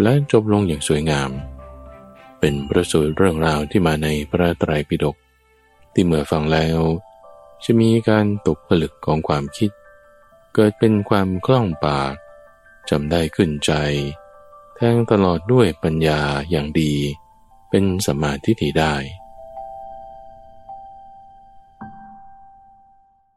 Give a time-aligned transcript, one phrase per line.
[0.00, 1.30] และจบลงอย่างสวยงาม
[2.40, 5.16] เป็นประสูตรเรื่องราวที่มาในพระไตรปิฎก
[5.94, 6.78] ที่เมื่อฟังแล้ว
[7.64, 9.70] จะมีการตกผลึกของความคิด
[10.54, 12.14] เกิดเป็นความคล่องปาก
[12.90, 13.72] จำได้ขึ้นใจ
[14.74, 16.94] แทงตลอดด้วยปัญญาอย่างดี
[17.70, 18.94] เป็นสมาธิที่ได้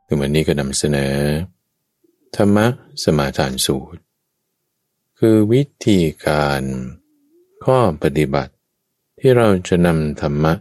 [0.08, 1.16] ถึงวันนี้ก็นำเสนอ
[2.36, 2.66] ธรรมะ
[3.04, 4.00] สมาทานสูตร
[5.20, 6.62] คือวิธีการ
[7.66, 8.54] ข้อปฏิบัติ
[9.20, 10.54] ที่เราจะนำธรรมะ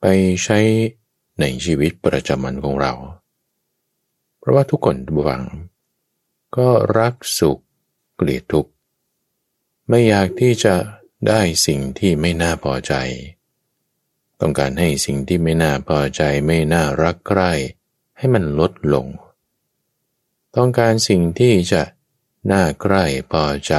[0.00, 0.06] ไป
[0.44, 0.58] ใช้
[1.40, 2.92] ในชีวิตประจำวันของเรา
[4.38, 5.42] เพราะว่าทุกคนบุฟัง
[6.56, 6.68] ก็
[6.98, 7.58] รักสุข
[8.16, 8.72] เกลียดทุกข์
[9.88, 10.74] ไม่อยากที่จะ
[11.28, 12.94] ได้สิ่งที่ไม่น่าพอใจ
[14.40, 17.52] ต้องการให้สิ่งที่ไม่น่าพอใจไม่น่ารักใคร่
[18.18, 19.06] ให้มันลดลง
[20.56, 21.82] ต้องการสิ่งที่จะ
[22.50, 23.74] น่าใกล้พอใจ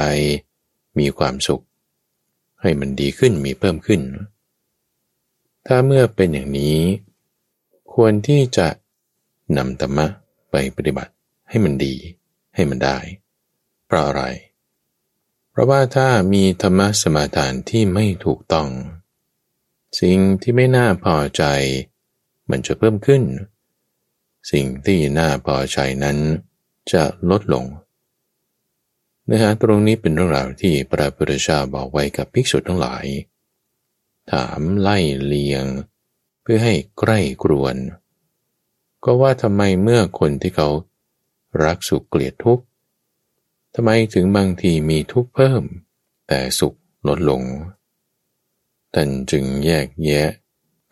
[0.98, 1.64] มีความสุข
[2.60, 4.02] ให้มันดีขึ้นมีเพิ่มขึ้น
[5.66, 6.78] ถ้าเมื่อเป็นอย่างนี้
[7.92, 8.68] ควรที่จะ
[9.56, 10.06] นำธรรมะ
[10.50, 11.12] ไปปฏิบัติ
[11.48, 11.94] ให้มันดี
[12.54, 12.98] ให้มันได้
[13.86, 14.22] เพราะอะไร
[15.50, 18.68] เพราะว่าถ้ามีธรรมะสมาทานที่ไม่ถูกต้อง
[20.00, 21.44] สิ่งที่ไม่น่าพอใจ
[22.50, 23.22] มันจะเพิ่มขึ้น
[24.50, 26.18] สิ่งที่น่าพอใจนั้น
[26.92, 27.64] จะลดลง
[29.34, 33.04] นื้อหาตรงนี้เป็นเรื่องราวที่พระพุทธเจ้าบอกไว้กับภิกษุทั้งหลาย
[34.32, 35.64] ถามไล่เลียง
[36.42, 37.76] เพื่อให้ใกล้กรวน
[39.04, 40.68] ก็ว่าทำไมเมื่อคนที่เขา
[41.64, 42.64] รักสุขเกลียดทุกข์
[43.74, 45.62] ทำไมถึงบางทีมีทุกข์เพิ่ม
[46.28, 46.74] แต่สุข
[47.08, 47.42] ลดลง
[48.94, 50.28] ท่านจึงแยกแยะ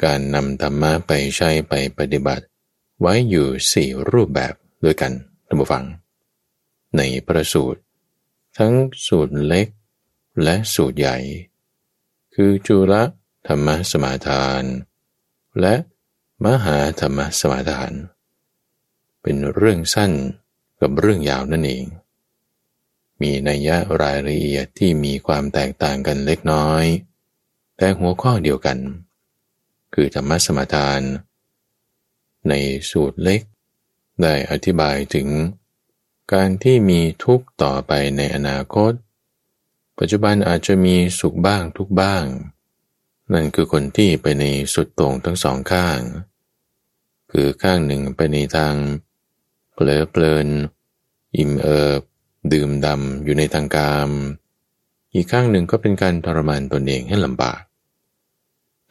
[0.04, 2.44] การนำธรรมะไปใช้ไปปฏิบัติ
[3.00, 4.52] ไว้อยู่สี่รูปแบบ
[4.84, 5.12] ด้วยกัน
[5.46, 5.84] ท่านผู้ฟัง
[6.96, 7.80] ในประสูตร
[8.64, 9.68] ทั้งสูตรเล็ก
[10.42, 11.18] และสูตรใหญ่
[12.34, 12.94] คือจุล
[13.46, 14.62] ธรรมสมาทาน
[15.60, 15.74] และ
[16.44, 17.92] มหาธรรมสมาทาน
[19.22, 20.12] เป็นเรื่องสั้น
[20.80, 21.84] กับเรื่องยาวนั่นเอง
[23.20, 26.84] มีนัยยะรายละเอียดที่มีความแตกต่างกันเล็กน้อย
[27.76, 28.78] แต่หัวข้อเดียวกัน
[29.94, 31.00] คือธรรมสมาทาน
[32.48, 32.52] ใน
[32.90, 33.40] สูตรเล็ก
[34.22, 35.28] ได้อธิบายถึง
[36.32, 38.92] การที่มีทุกข์ต่อไปในอนาคต
[39.98, 42.24] ปัจจุบันอาจจะมีสุขบ้างทุกบ้าง
[43.32, 45.98] นั่นคือคนที่ไปในสุดตรงทั้งสองข้าง
[47.32, 48.74] คือข้างหนึ่งไปในทาง
[49.72, 50.48] เผลอเพลิน
[51.36, 52.02] อิ่มเอิบ
[52.52, 54.10] ดื่มดำอยู่ในทางกาม
[55.14, 57.60] อีกข้างหนึ่งก็เป็นการทรมานตนเองให้ลำบาก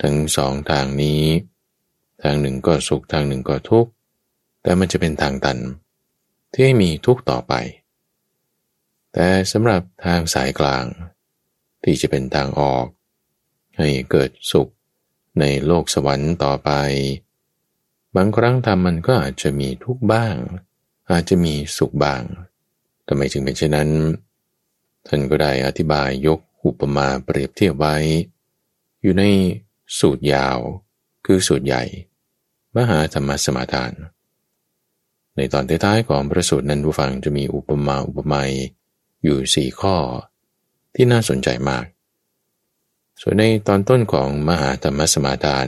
[0.01, 1.23] ทั้งสองทางนี้
[2.23, 3.91] ทางหนึ่งก็สุขทางหนึ่งก็ทุกข์
[4.61, 5.59] แต่มันจะเป็นทางตัน
[6.51, 7.53] ที่ให้มีทุกต่อไป
[9.13, 10.85] แต่สำหรับทางสายกลาง
[11.83, 12.85] ที่จะเป็นทางออก
[13.77, 14.71] ให้เกิดสุข
[15.39, 16.71] ในโลกสวรรค์ต่อไป
[18.15, 20.35] บางครั้งทำมันก็อาจจะมีทุกบ้าง
[21.11, 22.23] อาจจะมีสุขบ้าง
[23.07, 23.89] ทำไมจึงเป็นเช่นนั้น
[25.07, 27.97] ท่านก็ได้อธิบายยกอุปมาเปรียบเทียบไว้
[29.01, 29.23] อยู่ใน
[29.99, 30.57] สูตรยาว
[31.25, 31.83] คือสูตรใหญ่
[32.75, 33.91] มหาธรรมสมาทาน
[35.39, 38.51] ในตอนท้ายๆของพระสูตรนั้นผู้ฟังจะมีอุปมาอุปไมย
[39.23, 39.95] อยู่สี่ข้อ
[40.95, 41.85] ที่น่าสนใจมาก
[43.21, 45.67] ส่วนในตอนต้นของมหาธรรมสมาทาน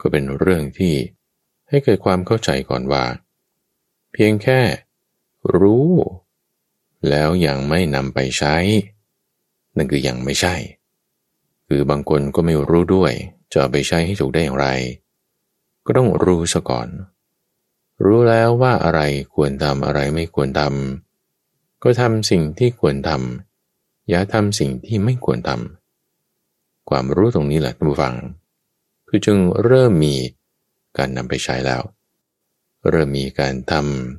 [0.00, 0.94] ก็เป็นเรื่องที่
[1.68, 3.04] ให้เกิดความเข้าใจก่อนว่า
[4.12, 4.60] เพียงแค่
[5.56, 5.90] รู้
[7.08, 8.56] แล้วยังไม่นำไปใช้
[9.76, 10.54] นั่นคือยังไม่ใช่
[11.68, 13.12] คือบางคนก็ไม่รู้ด้วย
[13.52, 14.68] จะไปใช้ให้ถูกได้อย่างไร
[15.86, 16.88] ก็ต้องรู้ซะก่อน
[18.04, 19.00] รู้แล้วว่าอะไร
[19.34, 28.14] ควรทำอะไรไม่ควรทำก็ทำสิ่งที่ควรทำอย่าทำสิ่งที่ไม่ควรทำความรู้ตรงนี้แหละท่านผู้ฟัง
[29.08, 30.14] คือจึงเริ่มมี
[30.98, 31.82] การนำไปใช้แล้ว
[32.90, 33.72] เริ่มมีการท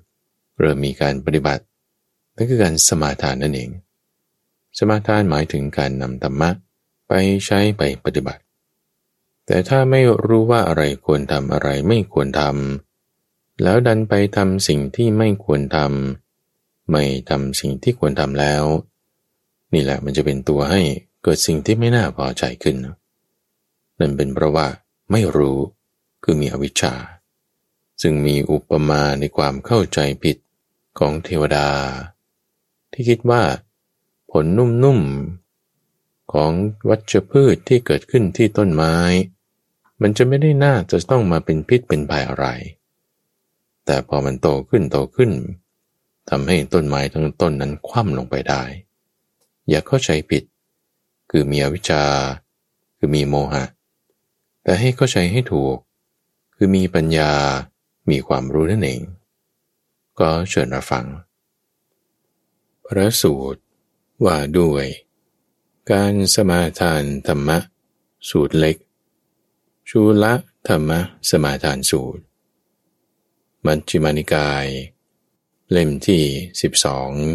[0.08, 1.64] ำเริ่มมีการปฏิบัติ
[2.36, 3.70] นั่นคือการสมาทานนั่นเอง
[4.78, 6.50] สมาทานหมายถึงการนำธรรมะ
[7.08, 7.14] ไป
[7.46, 8.42] ใช้ไปปฏิบัติ
[9.46, 12.83] แต่ถ้าไม่รู้ว่าอะไรควรทำอะไรไม่ควรทำ
[13.62, 18.64] แล้วดันไปทำสิ่งที่ไม่ควรทำไม่ทำสิ่งที่ควรทำแล้ว
[19.74, 20.82] นี่แหละมันจะเป็นตัวให้
[21.24, 22.76] เกิดสิ่งที่ไม่น่าพอใจขึ้น
[24.00, 24.68] นั่นเป็นเพราะว่า
[25.12, 25.58] ไม่รู้
[26.24, 26.94] คือมีอวิชชา
[28.02, 30.38] ซึ่งมีอุปมาในความเข้าใจผิด
[31.00, 31.70] ของเทวดา
[32.92, 33.44] ที่คิดว่า
[34.32, 36.52] ผลนุ่มๆ ของ
[36.90, 38.96] วัชพืชที่เกิดขึ้นที่ต้นไม้
[40.02, 42.48] มันจะไม่ได้น่าจะต้องมาเป็นพิษเป็นภัยอะไร
[43.86, 45.32] แต่พอมันโตขึ้นโตขึ้น
[46.30, 48.64] ทำให้ต้นไม้ทั้งต้นนั้นคว่ำลงไปได้
[49.70, 50.44] อย่าเข้าใจผิด
[51.32, 52.04] คือมีอวิชชา
[52.98, 53.64] คือมีโมหะ
[54.64, 55.78] แต่ให้เข้าใจให้ถูก
[56.56, 57.32] คือมีปัญญา
[58.10, 59.02] มีความรู้นั่นเอง
[60.20, 61.06] ก็เชิญรับฟัง
[62.86, 63.62] พระสูตร
[64.26, 64.88] ว่าด้วย
[65.92, 67.58] การสมาทานธรรมะ
[68.30, 68.78] สูตรเล็ก
[69.90, 70.34] ชูละ
[70.68, 71.00] ธรรมะ
[71.30, 72.24] สมาทานสูตร
[73.66, 74.66] มัชฌิมานิกาย
[75.72, 76.24] เล่มที่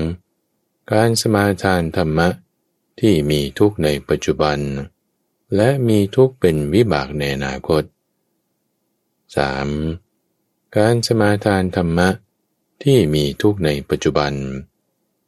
[0.10, 0.92] 2.
[0.92, 2.30] การสมาทานธรรมะ
[3.00, 4.60] ที่มีทุกข์ในปัจจุบัน
[5.56, 7.84] และมีทุกข์เป็นวิบากในอนาคต
[9.90, 10.78] 3.
[10.78, 12.10] การสมาทานธรรมะ
[12.84, 14.34] ที่มีทุกข์ในปัจจุบัน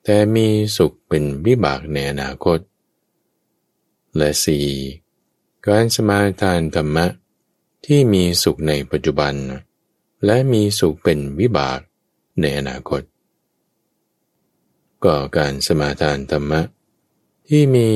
[0.03, 2.59] แต่มีสุขเป็นวิบากในอนาคต
[4.18, 4.65] และสี่
[5.68, 7.06] การสมาทานธรรมะ
[7.86, 9.33] ที่มีสุขในปัจจุบัน
[10.25, 11.80] และมีสุขเป็นวิบาก
[12.42, 13.01] ในอนาคต
[15.03, 16.62] ก็การสมาทานธรรมะ
[17.47, 17.89] ที่มี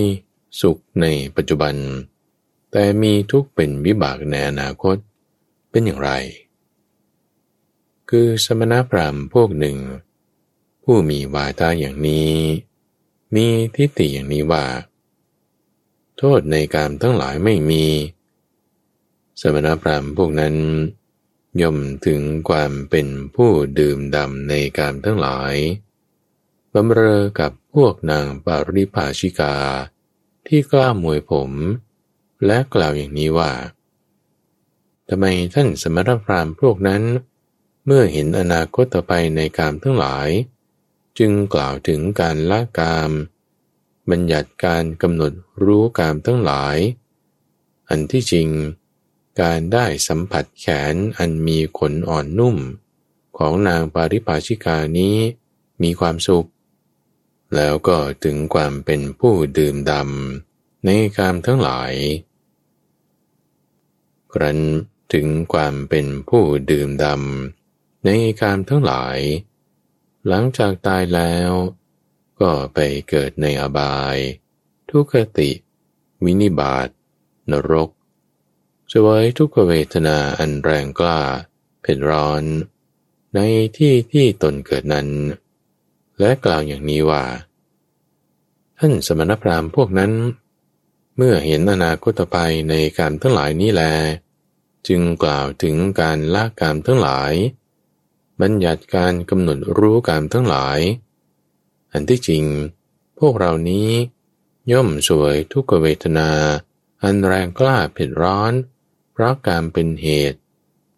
[0.62, 1.06] สุขใน
[1.36, 1.76] ปัจจุบัน
[2.72, 4.98] แต่มีทุกข์เป็นวิบากในอนาคต
[5.70, 6.12] เป็นอย่างไร
[8.10, 9.78] คือสมณพราหมณ์พวกหนึ่ง
[10.86, 12.34] ผู้มีวาทาอย่างนี้
[13.36, 14.66] มีทิฏฐิอย่างนี้ว่า
[16.18, 17.86] โทษในการทั้งหลายไม่มี
[19.42, 20.56] สมณพราหมณ์พวกนั้น
[21.62, 25.56] ย่อมถึงความเป็นผู้ดื่มดำในการทั้งหลาย
[26.74, 29.56] บำเรอกับพวกนางปาริภาชิกา
[30.48, 31.52] ที่กล้ามวยผม
[32.46, 33.52] และกล่าวอย่างนี้ว่า
[35.10, 37.02] ทำไมท่านสมณพราหมณ์พวกนั้น
[37.86, 40.30] เมื่อเห็นอนาคตต่อไปในกามทั้งหลาย
[41.20, 43.12] จึงกล่าวถึงการละกาม
[44.10, 45.32] บัญญัติการกำหนด
[45.64, 46.78] รู้กามทั้งหลาย
[47.90, 48.50] อันที่จริง
[49.42, 52.58] การได้สัมผัสแขนอันมีขนอ่อนนุ่ม
[53.38, 55.16] ของนางปาริภาชิกานี้
[55.82, 56.48] มีความสุข
[57.56, 61.94] แล้วก็ถึงความเป็นผู้ดื่มดำในกามทั้งหลาย
[64.34, 64.60] ครั้น
[65.14, 68.10] ถึงความเป็นผู้ดื่มดำใน
[68.42, 69.18] กามทั้งหลาย
[70.28, 71.52] หลังจากตายแล้ว
[72.40, 72.80] ก็ไป
[73.10, 74.18] เกิดในอบาย
[74.90, 75.52] ทุกขติ
[76.24, 76.88] วินิบาต
[77.52, 77.90] นรก
[78.92, 81.22] สวยทุกขเวทนาอันแรงกล้า
[81.82, 82.44] เผ็ดร้อน
[83.36, 83.40] ใน
[83.78, 85.10] ที่ที่ตนเกิดนั้น
[86.20, 87.24] และกล่าวอย่างนี้ว่า
[88.80, 90.12] ท่านสมณพราหมณ์พวกนั้น
[91.16, 92.38] เมื่อเห็นอนาคตไป
[92.70, 93.84] ในการทั้งหลายนี้แล
[94.88, 97.34] จึงกล่าวถึงการละกามทั้งหลาย
[98.42, 100.80] บัญญัติการกำหนดรู้กามทั้งหลาย
[101.92, 102.46] อันที่จริง
[103.20, 103.90] พวกเรานี้
[104.72, 106.30] ย่อมสวยทุกเวทนา
[107.04, 108.54] อันแรงกล้าเผ็ดร้อน
[109.14, 110.40] เพราะการเป็นเหตุ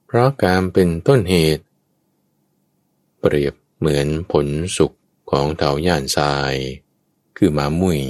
[0.07, 1.63] เพราะการเป็นต้นเหตุ
[3.19, 4.91] เปรียบเหมือนผลสุก
[5.31, 6.55] ของเถาย่านทราย
[7.37, 8.01] คือหมามุย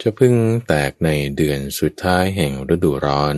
[0.00, 0.34] จะพึ่ง
[0.66, 3.36] แตกในเดือนสุดท้ายแห่งฤดูร้อน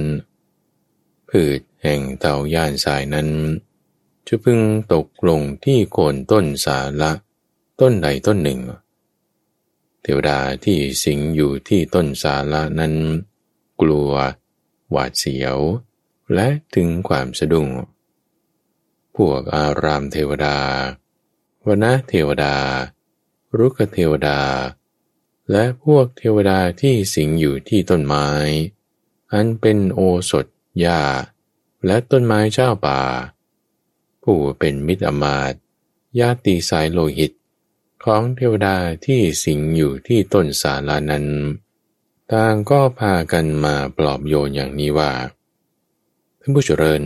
[1.28, 3.28] พืชแห่งเถาย่านทรายนั้น
[4.30, 4.60] จะพึ่ง
[4.94, 7.12] ตกลงที่โคนต้นสาละ
[7.80, 8.60] ต้นใดต้นหนึ่ง
[10.02, 12.94] เทวดาที่สิงอยู่ที่ต้นสาละนั้น
[13.80, 14.10] กลัว
[14.90, 15.58] หวาดเสียว
[16.34, 17.68] และถึงความสะดุ้ง
[19.16, 20.58] พวกอารามเทวดา
[21.66, 22.56] วนเทวดา
[23.58, 24.40] รุกเทวดา
[25.50, 28.28] และพวกเทวดาที่สิงอยู่ที่ต้นไม้
[29.32, 30.46] อันเป็นโอสถ
[30.80, 31.02] หญ้า
[31.86, 33.00] และต้นไม้เจ้าป่า
[34.30, 35.54] ผู้เป็นมิตรอมาต
[36.18, 37.32] ญาติสายโลหิต
[38.04, 41.26] ของเทวดาที่สิงอยู่ที่ต้นสาลานั้น
[42.32, 45.12] ต่างก็พากันมาปลอบโยนอย่างนี้ว่า
[46.40, 47.02] ท่านผู้เจริญ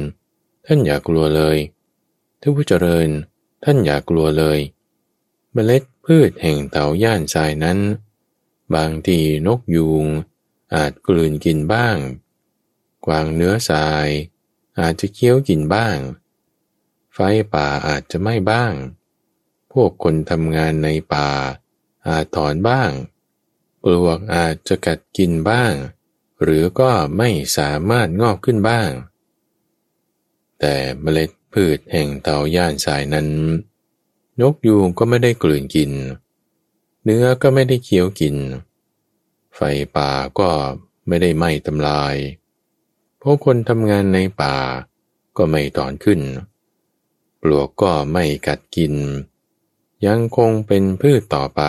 [0.67, 1.59] ท่านอย่ากลัวเลย
[2.41, 3.09] ท่านผู้เจริญ
[3.65, 4.59] ท่านอย่ากลัวเลย
[5.53, 7.79] เมล็ดพืชแห่งเต่าย่านทรายนั้น
[8.75, 10.07] บางทีนกยูง
[10.75, 11.97] อาจกลืนกินบ้าง
[13.07, 14.09] กวางเนื้อทราย
[14.79, 15.99] อาจจะเคี้ยวกินบ้าง
[17.15, 17.19] ไฟ
[17.55, 18.73] ป่าอาจจะไหม้บ้าง
[19.73, 21.29] พวกคนทำงานในป่า
[22.09, 22.91] อาจถอนบ้าง
[23.83, 25.73] ปลวกอาจจะกัดกินบ้าง
[26.43, 28.91] หรือก็ไม่สามารถงอกขึ้นบ้าง
[30.61, 33.29] แต่เมล็ดพืชแห่งเตาย่านสายนั้น
[34.41, 35.93] นกยูงก็ไม่ได้กลืนกิน
[37.05, 38.37] เนื้อก็ไม่ได้เคี้ยวกิน
[39.55, 39.61] ไฟ
[39.97, 40.51] ป่าก็
[41.09, 42.15] ไม่ได้ไหม้ทำลาย
[43.21, 44.57] พราะคนทำงานในป่า
[45.37, 46.21] ก็ไม่ตอนขึ้น
[47.43, 48.95] ปลวกก็ไม่กัดกิน
[50.07, 51.63] ยังคงเป็นพืชต่อไป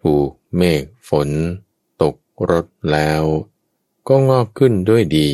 [0.00, 1.30] ผูกเมฆฝน
[2.02, 2.16] ตก
[2.50, 3.22] รถแล้ว
[4.08, 5.30] ก็งอกขึ้นด้วยดี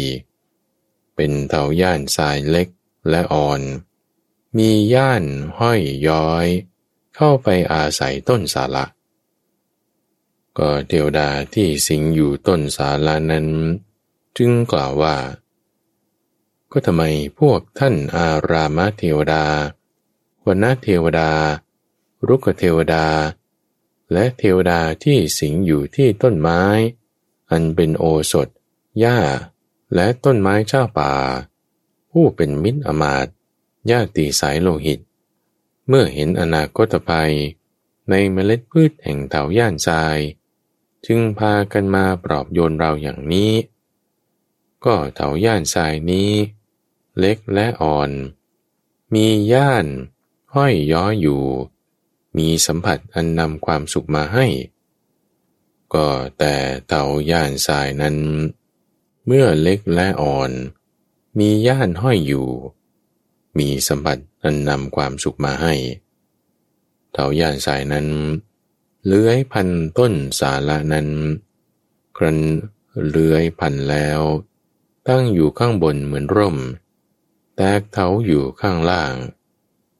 [1.15, 2.69] เป็นเถาย่านทรายเล็ก
[3.09, 3.61] และอ่อน
[4.57, 5.25] มีย่าน
[5.59, 6.47] ห้อยย้อย
[7.15, 8.87] เข้าไปอาศัยต้นสาละ
[10.59, 13.49] ก็เทวดาที่สิงอยู่ต้นสาลานั้น
[14.37, 15.17] จึงกล่าวว่า
[16.73, 17.03] ก็ทำไม
[17.39, 19.45] พวกท่านอารามเทวดา
[20.47, 21.31] วนาเทวดา
[22.27, 23.07] รุกเทวดา
[24.13, 26.63] และเทวดาที่สิงอยู่ที่ต้นไม้
[27.51, 28.49] อันเป็นโอสถ
[28.99, 29.19] หญ้า
[29.95, 31.13] และต้นไม้เจ้าป่า
[32.11, 33.27] ผู้เป็นมิตรอมาต
[33.91, 35.01] ญาติสายโลหิต
[35.89, 37.33] เมื่อเห็นอนาคตภัย
[38.11, 40.19] ในเมล็ดพืชแห่งเถาย่านทราย
[41.07, 43.53] จึงพากันมาปลอบโยนเราอย่างนี้
[44.85, 46.31] ก็เถาย่านทรายนี้
[47.19, 48.11] เล็กและอ่อน
[49.15, 49.87] มีย่าน
[50.55, 51.45] ห้อยย้อยอยู่
[52.37, 54.47] มีสัมผัสอันนำความสุขมาให้
[55.95, 56.09] ก็
[56.39, 56.55] แต่
[56.89, 58.17] เถาย่านทรายนั้น
[59.27, 60.51] เมื่อเล็กและอ่อน
[61.39, 62.49] มีย่านห้อยอยู่
[63.59, 65.75] มีสัมผัสอันนำความสุขมาให้
[67.13, 68.07] เถาย่านทรายนั้น
[69.07, 71.09] เลื้อยพันต้นสาละนั้น
[72.17, 72.39] ครั้น
[73.09, 74.21] เลื้อยพันแล้ว
[75.09, 76.57] ตั้งอยู่ข้างบนเหมือนร่ม
[77.61, 79.15] แตกเถาอยู่ข้างล่าง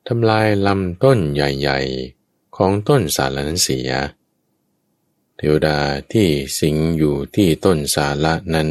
[0.07, 3.91] ทำลายลำต้นใหญ่ๆ ของต้นสาระนั้นเสีย
[5.37, 5.79] เทวดา
[6.13, 8.71] ที่สิงอยู่ที่ต้นสาระนั้น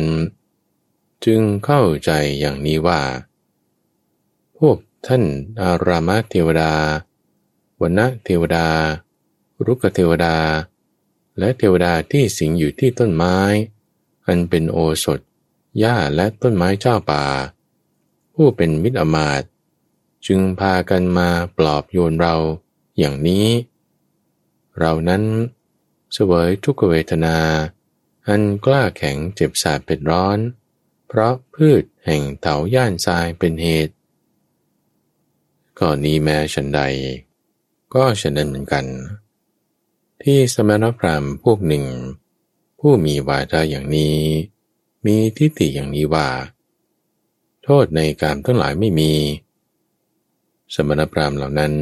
[1.25, 3.01] จึงเข้าใจอย่างนี้ว่า
[4.57, 4.77] พวก
[5.07, 5.23] ท่าน
[5.61, 6.73] อารามเทวดา
[7.79, 8.67] วนเทวดา
[9.65, 10.37] รุกเทวดา
[11.39, 13.37] และเทวดาที่สิงอยู่ที่ต้นไม้
[14.27, 15.19] อันเป็นโอสถ
[15.79, 17.23] หญ้าและต้นไม้เจ้าป่า
[18.39, 19.43] ผู้เป็นมิตรอมาต
[20.25, 22.35] จึงพากันมาปลอบโยนเรา
[22.97, 23.47] อย่างนี้
[24.79, 25.23] เรานั้น
[26.13, 27.37] เสวยทุกเวทนา
[28.27, 30.37] อันกล้าแข็งเจ็บสาดเป็นร้อน
[31.07, 33.93] เพราะพืชแห่งเถาย่านทรายเป็นเหตุ
[35.79, 36.81] ก็นี้แม้ฉันใด
[37.93, 38.85] ก็ฉันนั้นเหมือนกัน
[40.23, 41.85] ที่สมณพราหมณ์พวกหนึ่ง
[42.79, 44.17] ผู้มีวาจาอย่างนี้
[45.05, 46.27] มีทิฏฐิอย่างนี้ว่า
[47.69, 49.11] โทษในการทั้งหลายไม่มี
[50.73, 51.73] สมณพราหมณ์เหล่านั้น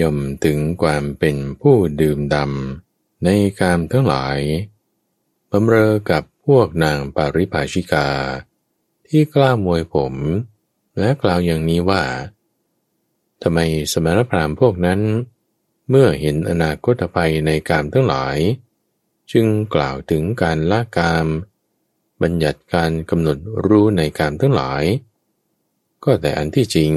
[0.00, 3.28] ย่อมถึงความเป็นผู้ดื่มดำใน
[3.60, 4.38] การทั้งหลาย
[5.50, 8.08] บำเรอกับพวกนางปาริภาชิกา
[9.08, 10.14] ที่กล้ามวยผม
[10.98, 12.02] และกล่าวอย่างนี้ว่า
[13.42, 13.58] ทำไม
[13.92, 15.00] สมณพราหมณ์พวกนั้น
[15.88, 18.36] เมื่อเห็นอนาคตภัยในกามทั้งหลาย
[19.32, 21.26] จึงกล่าวถึงการละกาม
[22.22, 24.84] บัญญัติการกำหนดรู้ในการทั้งหลาย
[26.04, 26.92] ก็แต่อันที่จริง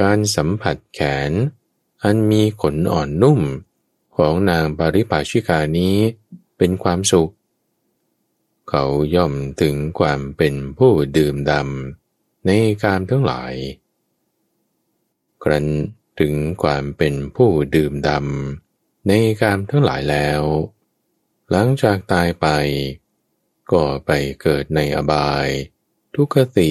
[0.00, 1.30] การสัมผัสแขน
[2.02, 3.40] อันมีขนอ่อนนุ่ม
[4.16, 5.96] ของนางปาริภาชิกานี้
[6.58, 7.32] เป็นความสุข
[8.68, 8.84] เขา
[9.14, 12.50] ย่อมถึงความเป็นผู้ดื่มดำใน
[12.84, 13.54] การทั้งหลาย
[15.42, 15.66] ครั้น
[16.20, 20.42] ถึงความเป็นผู้ดื่มดำในการทั้งหลายแล้ว
[21.50, 22.46] หลังจากตายไป
[23.72, 24.10] ก็ไป
[24.42, 25.48] เกิดในอบาย
[26.14, 26.68] ทุกขติ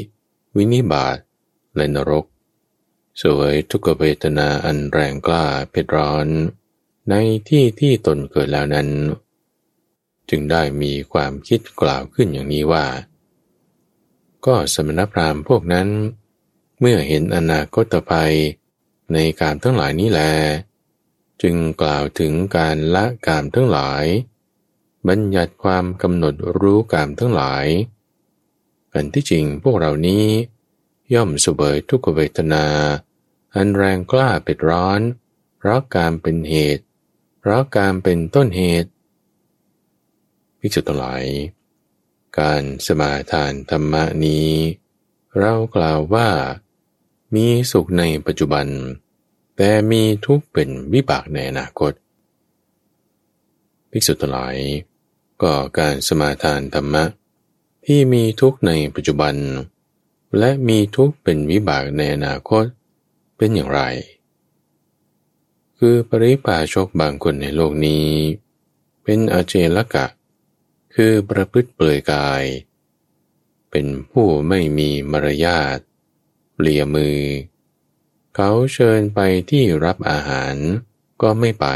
[0.55, 1.17] วินิบาต
[1.75, 2.25] และนรก
[3.21, 6.27] สวยทุกเวทนาอันแรงกล้าเผ็ดร้อน
[7.09, 7.13] ใน
[7.49, 8.89] ที่ที่ตนเกิดแล้วนั้น
[10.29, 12.85] จึงได้มีความคิดกล่าวขึ้นอย่างนี้ว่า
[14.45, 15.87] ก็สมณพราหมณ์พวกนั้น
[16.79, 18.35] เมื่อเห็นอนาคตภัย
[19.13, 20.21] ในการทั้งหลายนี้แล
[21.41, 24.05] จึงกล่าวถึงการละกามทั้งหลาย
[25.07, 27.65] บัญญัติความกำหนดรู้กามทั้งหลาย
[28.93, 30.25] อันที่จริงพวกเรานี้
[31.13, 32.65] ย่อมสุเบยทุกขเวทนา
[33.55, 35.01] อันแรงกล้าเป็ดร้อน
[35.57, 36.83] เพราะการเป็นเหตุ
[37.39, 38.89] เพราะการเป็นต้นเหตุ
[40.59, 41.23] ภิกษุทั้งหลาย
[42.39, 43.93] การสมาทานธรรม
[44.25, 44.51] นี้
[45.37, 46.29] เรากล่าวว่า
[47.35, 48.67] มีสุขในปัจจุบัน
[49.57, 51.93] แต่มีทุกข์เป็นวิบากในอนาคต
[53.91, 54.55] ภิกษุทั้งหลาย
[55.43, 57.03] ก็การสมาทานธรรมะ
[57.85, 59.35] ที่มีทุกข์ในปัจจุบัน
[60.37, 62.65] และมีทุกข์เป็นวิบากในอนาคต
[63.37, 63.81] เป็นอย่างไร
[65.77, 68.09] คือปริปาชกบางคนในโลกนี้
[69.03, 70.05] เป็นอาเจลกะ
[70.95, 72.43] คือประพฤติเปลือยกาย
[73.71, 75.77] เป็นผู้ไม่มีมารยาท
[76.59, 77.19] เลียมือ
[78.35, 79.19] เขาเชิญไป
[79.49, 80.55] ที่รับอาหาร
[81.21, 81.67] ก็ไม่ไป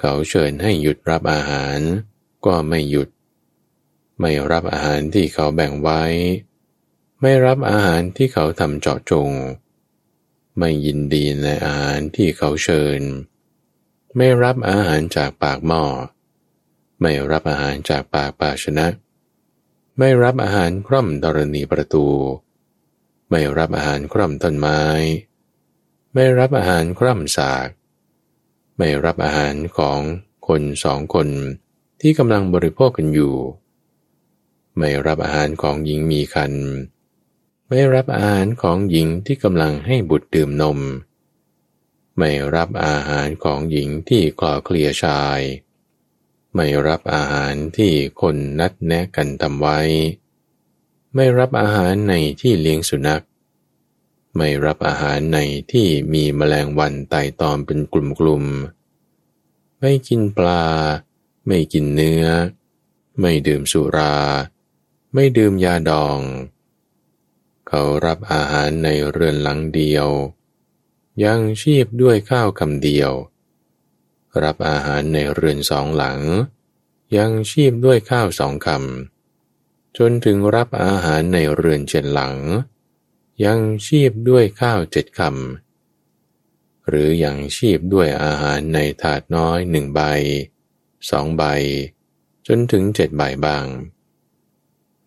[0.00, 1.78] เขาเชิญให้หยุดรับอาหาร
[2.44, 3.08] ก็ไม่หยุด
[4.20, 6.02] ไม่รับอาหารที่เขาแบ่งไว้
[7.20, 9.30] ไม่รับอาหารที่เขาทำเจาะจง
[10.58, 13.00] ไม่ยินดีในอาหารที่เขาเชิญ
[14.16, 15.84] ไม่รับอาหารจากปากหม้อ
[17.00, 18.86] ไม่รับอาหารจากปากปาชนะ
[19.98, 22.06] ไม่รับอาหารคร่อมดรณีประตู
[23.30, 24.80] ไม่รับอาหารคร่อมต้นไม้
[26.14, 27.68] ไม่รับอาหารคร่อมสาก
[28.78, 30.00] ไม่รับอาหารของ
[30.46, 31.28] คนสองคน
[32.06, 33.34] ที่กำลังบริโภคกันอยู่
[34.78, 36.52] ไม่รับอาหารของหญิงมีคัน
[37.68, 40.78] ไม่รับอาหารของหญิงที่กำลังให้บุตรดื่มนม
[42.18, 45.40] ไม่รับอาหารของหญิงที่กล่อเคลียชาย
[46.54, 49.80] ไม่รับอาหารที่คนนัดแนะกันทำไว้
[51.14, 53.24] ไม่รับอาหารในที่เลี้ยงสุนัข
[54.36, 55.38] ไม่รับอาหารใน
[55.72, 60.64] ที่มีแมลงวันไต่ตอมเป็นกลุ่มๆ ไม่กินปลา
[61.46, 62.26] ไม่กินเนื้อ
[63.20, 64.16] ไม่ดื่มสุรา
[65.14, 66.20] ไม่ดื่มยาดอง
[67.68, 70.08] เขารับอาหารในเรือนหลังเดียว
[71.24, 73.12] ยังชีพด้วยข้าวคำเดียว
[74.42, 76.20] รับอาหารในเรือนสองหลัง
[77.16, 82.34] ยังชีพด้วยข้าวสองคำจนถึงรับอาหารในเรือนเจ็ดหลัง
[83.44, 90.00] ยังชีพด้วยข้าวเจ็ดคำหรือยังชีพด้วยอาหารในถาดน้อยหนึ่งใบ
[91.10, 91.42] สองใบ
[92.46, 93.66] จนถึงเจ็ดใบบาง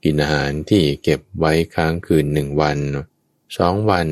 [0.04, 2.78] กินอาหารที่เก็บไว้ค้างคืนหนึ่งวัน
[3.58, 4.08] สองวัน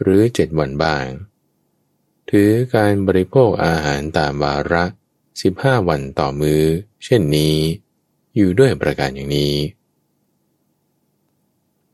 [0.00, 1.06] หรือเจ็ดวันบ้าง
[2.30, 4.84] ถือการบริโภคอาหารตามวาระ
[5.42, 6.62] สิบห้าวันต่อมือ
[7.04, 7.56] เช่นนี้
[8.36, 9.54] อยู่ด้วยประการอย่างนี้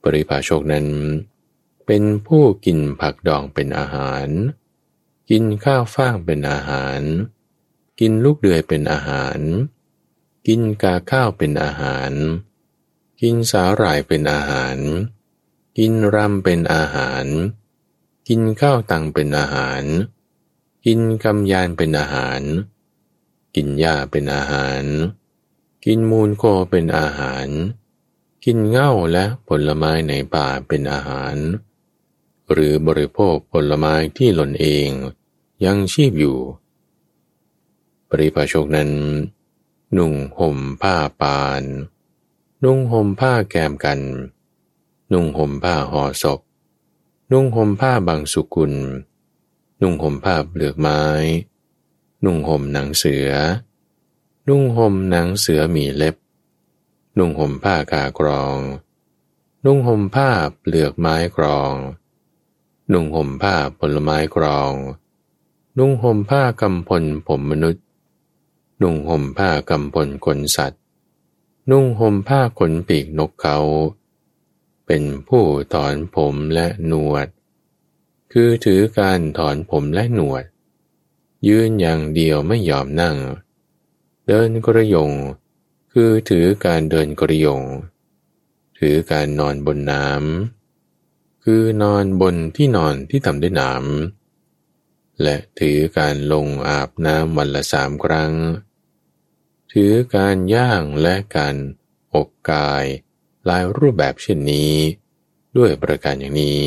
[0.02, 0.86] ปริภาโชกนั้น
[1.86, 4.28] เป็นผู้กินผักดองเป็นอาหาร
[5.30, 7.00] กินข้าวฟ่างเป็นอาหาร
[8.00, 9.40] กินลูกเดือยเป็นอาหาร
[10.46, 12.12] กินกาข้าวเป็นอาหาร
[13.20, 14.78] กินสาหร่ายเป็นอาหาร
[15.78, 17.26] กินรำเป็นอาหาร
[18.28, 19.82] กินข้าวตังเป็นอาหาร
[20.84, 22.42] กินกำยานเป็นอาหาร
[23.54, 24.84] กินหญ้าเป็นอาหาร
[25.84, 27.48] กินมูลโคเป็นอาหาร
[28.44, 31.36] กินเง่าและผลไม้ในป่าเป็นอาหาร
[32.52, 34.90] หรือบริโภคผลไม้ที่หล่นเอง
[35.64, 36.38] ยังชีพอยู่
[38.10, 38.90] ปริภาชกนั้น
[39.96, 41.62] นุ่งห่มผ้าปาน
[42.64, 44.00] นุ่งห่มผ้าแกมกัน
[45.12, 46.40] นุ่งห่มผ้าห่อศพ
[47.32, 48.74] นุ่งห่มผ้าบางสุกุล
[49.80, 51.02] นุ่งห่มผ้าเปลือกไม้
[52.24, 53.30] นุ่งห่มหนังเสือ
[54.48, 56.16] นุ่งห่มหนังเสือมีเล็บ
[57.18, 58.58] นุ่งห่มผ้ากากรอง
[59.64, 61.74] นุ่งห่มผ้าเปลือกไม้กรอง
[62.92, 64.72] นุ่งห่มผ้าผลไม้กรอง
[65.78, 67.85] นุ่งห่มผ้ากำพลผมมนุษย์
[68.82, 70.80] นุ่งห่มผ้ากำพลขนสัตว์
[71.70, 73.58] นุ่งห่มผ้าขนปีกนกเขา
[74.86, 77.28] เป็นผู้ถอนผมและหนวด
[78.32, 80.44] คือถือการถอนผมและหนวด
[81.48, 83.16] ยืนอย่างเดียวไม่ยอมนั่ง
[84.26, 85.10] เดินกระยง
[85.92, 87.62] คือถือการเดินกระยง
[88.78, 98.32] ถือการนอนบนน้ำคือนอนบนที่นอนที่ทำด้วยน้ำและถือการลงอาบน้ำวันละสามครั้ง
[99.80, 101.56] ถือการย่างและการ
[102.14, 102.84] อกกาย
[103.46, 104.74] หลายรูปแบบเช่นนี้
[105.56, 106.62] ด้วยประการอย่างนี้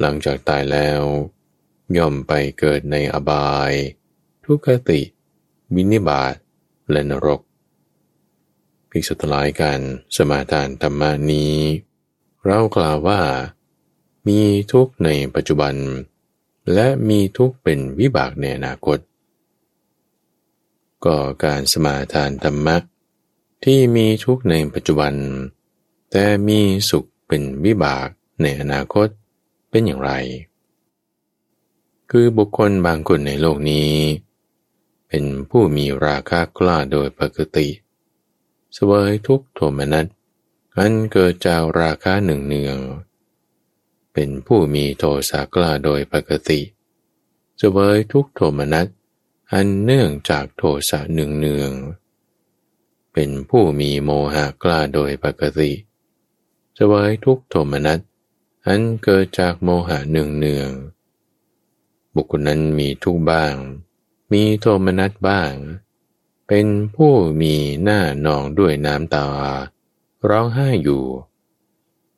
[0.00, 1.02] หลังจากตายแล้ว
[1.96, 3.72] ย่อมไปเกิดในอบาย
[4.44, 5.00] ทุกขติ
[5.74, 6.34] วินิบาต
[6.90, 7.40] และนรก
[8.90, 9.80] ภิกษุทลายกัน
[10.16, 11.56] สมาทานธรรมานี้
[12.44, 13.20] เรากล่าวว่า
[14.26, 14.40] มี
[14.72, 15.74] ทุกข์ในปัจจุบัน
[16.74, 18.98] และมีทุกข์เป็นวิบากในอนาคต
[21.04, 22.76] ก็การสมาทานธรรมะ
[23.64, 25.14] ที่มีทุกข์ในปัจจุบัน
[26.10, 28.08] แต่มีสุขเป็นวิบาก
[28.42, 29.08] ในอนาคต
[29.70, 30.12] เป็นอย่างไร
[32.10, 33.92] คือบุคคลบางคนในโลกนี้
[35.08, 37.68] เป็นผู้มีราคากล้าโดยปกติ
[38.76, 40.06] สวยทุกโทมนัส
[40.76, 42.78] อันเกิดจากราคาหนึ่งเนือง
[44.12, 46.60] เป็นผู้มีโทสะกล้าโดยปกติ
[47.60, 48.86] สวยทุกโทมนัส
[49.54, 51.72] อันเนื่องจากโทสะหนึ่งเนือง
[53.12, 55.72] เป็นผู้มีโมหะกล้าโดยปกติ
[56.76, 58.00] สวยทุกโทมนัส
[58.66, 60.70] อันเกิดจากโมหะหนึ่งเนือง
[62.14, 63.54] บุคคลนั้นมีทุกบ้าง
[64.32, 65.52] มีโทมนัสบ้าง
[66.48, 67.12] เป็นผู้
[67.42, 69.26] มีหน้านองด้วยน้ำตา
[70.28, 71.04] ร้องไห้อยู่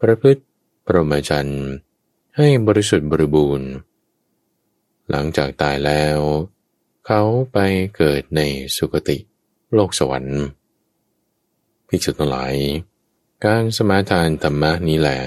[0.00, 0.42] ประพฤติ
[0.86, 1.52] ปรมจัน
[2.36, 3.70] ให้บริสุทธิ์บริบูรณ์
[5.10, 6.18] หลังจากตายแล้ว
[7.08, 7.58] เขาไป
[7.96, 8.40] เกิดใน
[8.76, 9.18] สุคติ
[9.72, 10.42] โลกสวรรค์
[11.88, 12.54] ภิกษุทั้งหลาย
[13.44, 15.18] การสมาทานธรรมะนี้แหละ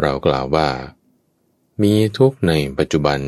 [0.00, 0.68] เรากล่าวว่า
[1.82, 3.20] มีทุกข์ในปัจจุบัน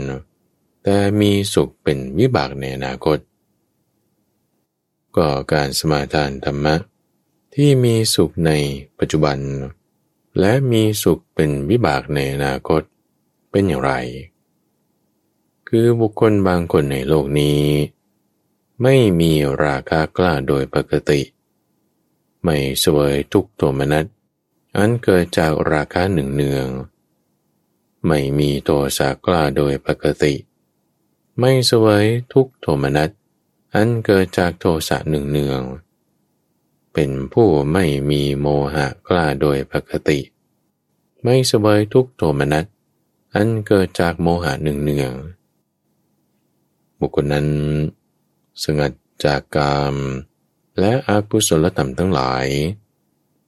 [0.82, 3.18] แต่มีสุขเป็นวิบากในอนาคต
[5.16, 6.74] ก็การสมาทานธรรมะ
[7.54, 8.52] ที่มีสุขใน
[8.98, 9.38] ปัจจุบัน
[10.40, 12.82] และมีสุขเป็นวิบากในอนาคต
[13.50, 13.92] เป็นอย่างไร
[15.68, 17.62] คือบุคคลบางคนในโลกนี้
[18.82, 19.32] ไม่มี
[19.64, 21.20] ราคากล้าโดยปกติ
[22.44, 24.06] ไม่สวยทุกโทมนัส
[24.76, 26.66] อันเกิดจากราคะหนึ่งเนือง
[28.06, 30.34] ไม่มีโทสะกล้าโดยปกติ
[31.38, 33.10] ไม่สวยทุกโทมนัส
[33.74, 35.60] อันเกิดจากโทสะหนึ่งเนือง
[36.92, 40.18] เป็นผู้ไม่มีโมหะกล้าโดยปกติ
[41.22, 42.64] ไม่สวยทุกโทมนัส
[43.34, 45.12] อันเกิดจากโมหะหนึ่งเนือง
[47.00, 47.48] บุคคลนั้น
[48.62, 48.92] สงัด
[49.24, 49.94] จากกาม
[50.78, 52.46] และอากุศลธรรมทั้งหลาย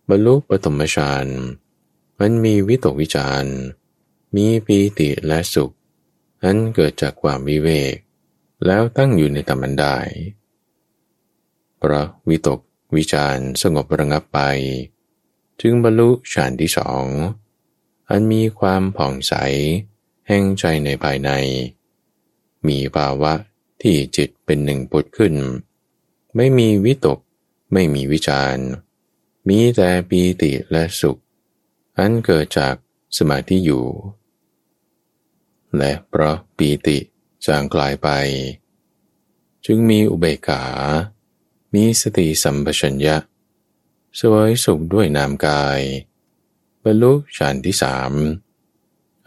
[0.08, 1.26] บรรลุปฐมฌาน
[2.20, 3.44] มันมีวิตกวิจาร
[4.36, 5.70] มีปีติและสุข
[6.44, 7.94] นั้นเกิดจากความวิเวก
[8.66, 9.96] แล้วตั้งอยู่ในธรรมันได้
[11.80, 12.60] พระวิตก
[12.96, 14.40] วิจารสงบระงับไป
[15.60, 17.04] จึงบรรลุฌานที่สอง
[18.10, 19.34] อันมีความผ่องใส
[20.28, 21.30] แห่งใจในภายใน
[22.66, 23.32] มีภาวะ
[23.82, 25.34] ที่จิตเป็นหนึ่งปุดขึ้น
[26.36, 27.18] ไม่มีวิตก
[27.72, 28.56] ไม่มีวิจาร
[29.48, 31.20] มีแต่ปีติและสุข
[31.98, 32.74] อันเกิดจาก
[33.16, 33.86] สมาธิอยู่
[35.76, 36.98] และเพราะปีติ
[37.46, 38.08] จางกลายไป
[39.66, 40.64] จึงมีอุเบกขา
[41.74, 43.16] มีสติสัมปชัญญะ
[44.18, 45.80] สวยสุขด้วยนามกาย
[46.82, 48.12] บรรลุฌานที่สาม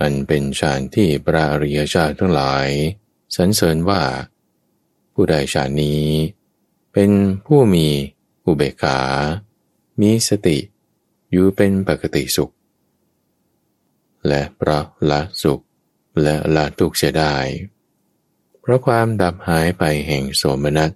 [0.01, 2.67] อันเป็นฌานที่พระอริยเจ้าทั้งหลาย
[3.35, 4.01] สรรเสริญว่า
[5.13, 6.03] ผู้ใดฌานนี้
[6.93, 7.11] เป็น
[7.45, 7.87] ผู้มี
[8.45, 8.99] อุเบกขา
[10.01, 10.57] มีสติ
[11.31, 12.53] อยู่เป็นปกติสุข
[14.27, 15.59] และเพราะละสุข
[16.21, 17.35] และละทุกข์เสียได้
[18.61, 20.91] เพราะความดับหายไปแห่งโสมนัส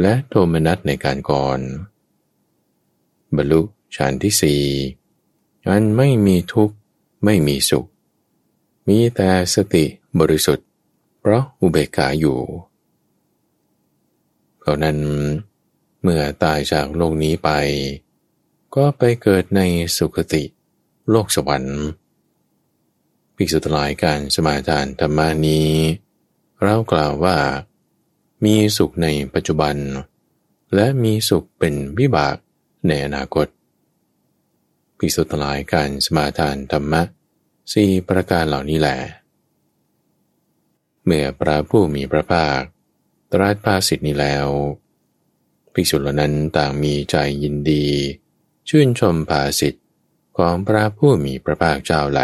[0.00, 1.60] และโทมนัสในการก่อน
[3.36, 3.60] บรรลุ
[3.96, 4.62] ฌานที่สี่
[5.68, 6.74] อันไม่มีทุกข์
[7.24, 7.86] ไม่มีสุข
[8.88, 9.84] มีแต่สติ
[10.20, 10.64] บริสุทธิ
[11.20, 12.38] เพราะอุเบกขาอยู่
[14.58, 14.98] เพราะนั้น
[16.02, 17.50] เมื่อตายจากโลกนี้ไป
[18.76, 19.62] ก็ไปเกิดใน
[19.96, 20.44] สุคติ
[21.10, 21.80] โลกสวรรค์
[23.36, 25.70] ภิกษุทั้งหลายการสมาทานธรรมานี้
[26.62, 27.36] เรากล่าวว่า
[28.44, 29.76] มีสุขในปัจจุบัน
[30.74, 32.36] และมีสุขเป็นวิบาก
[32.88, 33.46] ในอนาคต
[34.98, 37.02] ภิกษุทั้งหลายการสมาทานธรรมะ
[37.72, 38.98] สี่ประการเหล่านี้แหละ
[41.10, 42.60] เมื่อพระผู้มีพระภาค
[43.32, 44.48] ตรัสภาสิทธินี้แล้ว
[45.72, 47.86] ภิกษุเหล่านั้นต่างมีใจยินดี
[48.68, 49.84] ชื่นชมภาสิทธิ์
[50.38, 52.20] ของพระผู้มีพระภาคเจ้าแหล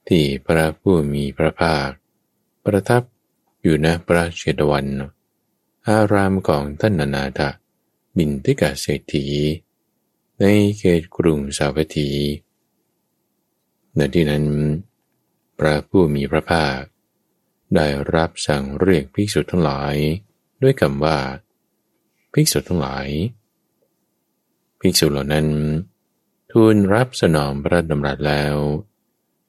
[0.07, 1.89] ที่พระผู้มีพระภาค
[2.63, 3.03] ประทับ
[3.61, 4.85] อยู่ณพระเชตวัน
[5.87, 7.41] อารามของท่านนานาถ
[8.17, 9.25] บินทิกาเศรษฐี
[10.39, 10.43] ใน
[10.77, 12.09] เขตกรุงสาวัตถี
[13.95, 14.45] ในที่นั้น
[15.59, 16.81] พระผู้มีพระภาค
[17.75, 19.95] ได้รับสั่งเรียกภิกษุทั้งหลาย
[20.61, 21.19] ด้วยคำว่า
[22.33, 23.07] ภิกษุทั้งหลาย
[24.79, 25.47] ภิกษุเหล่านั้น
[26.51, 28.55] ทูลรับสนองพระดำรัสแล้ว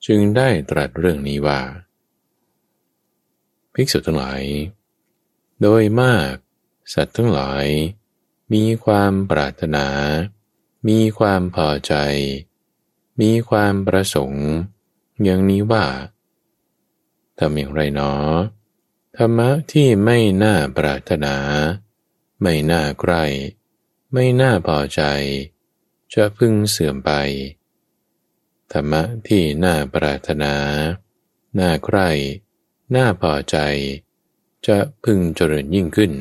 [0.06, 1.60] จึงได้ตรัสเรื่องนี้ว่า
[3.74, 4.42] ภิกษุทั้งหลาย
[5.62, 6.34] โดยมาก
[6.94, 7.66] สัตว์ทั้งหลาย
[8.52, 9.86] มีความปรารถนา
[10.88, 11.94] มีความพอใจ
[13.20, 14.48] มีความประสงค์
[15.24, 15.84] อย่างนี้ว่า
[17.38, 18.32] ทำอย่างไรเนาะ
[19.16, 21.34] ธรรมะที่ไม่น่าปรารถนา
[22.42, 23.24] ไม่น่าใกล้
[24.12, 25.02] ไม่น่าพอใจ
[26.14, 27.10] จะพึ่งเสื่อมไป
[28.72, 30.54] ธรรมะที่น่าปรารถนา
[31.58, 32.10] น่าใกล้
[32.94, 33.56] น่าพอใจ
[34.66, 36.12] จะพึงเจริญยิ่งขึ้น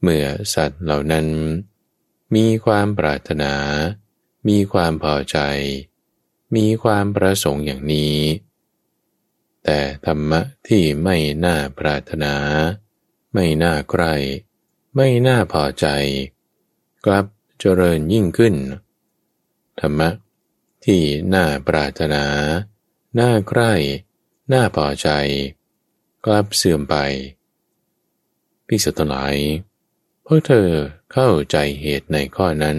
[0.00, 1.26] เมื่อสัตว์เหล่านั้น
[2.34, 3.54] มีความปรารถนา
[4.48, 5.38] มีความพอใจ
[6.54, 8.18] มีความประสงค์อย่างนี้
[9.64, 12.34] แต่ธรรมะที่ไม่น่าปรารถนา
[13.34, 14.14] ไม่น่าใกล้
[14.96, 15.86] ไม่น่าพอใจ
[17.04, 17.24] กลับ
[17.58, 18.54] เจริญยิ่งขึ้น
[19.80, 20.10] ธรรมะ
[20.84, 21.02] ที่
[21.34, 22.24] น่าปรารถนา
[23.18, 23.72] น่าใกล้
[24.52, 25.08] น่าพอใจ
[26.24, 26.96] กลับเสื่อมไป
[28.68, 29.36] พิสุทธิ์หลาย
[30.26, 30.68] พวกเธอ
[31.12, 32.78] เข้าใจเหตุในข้อนั้น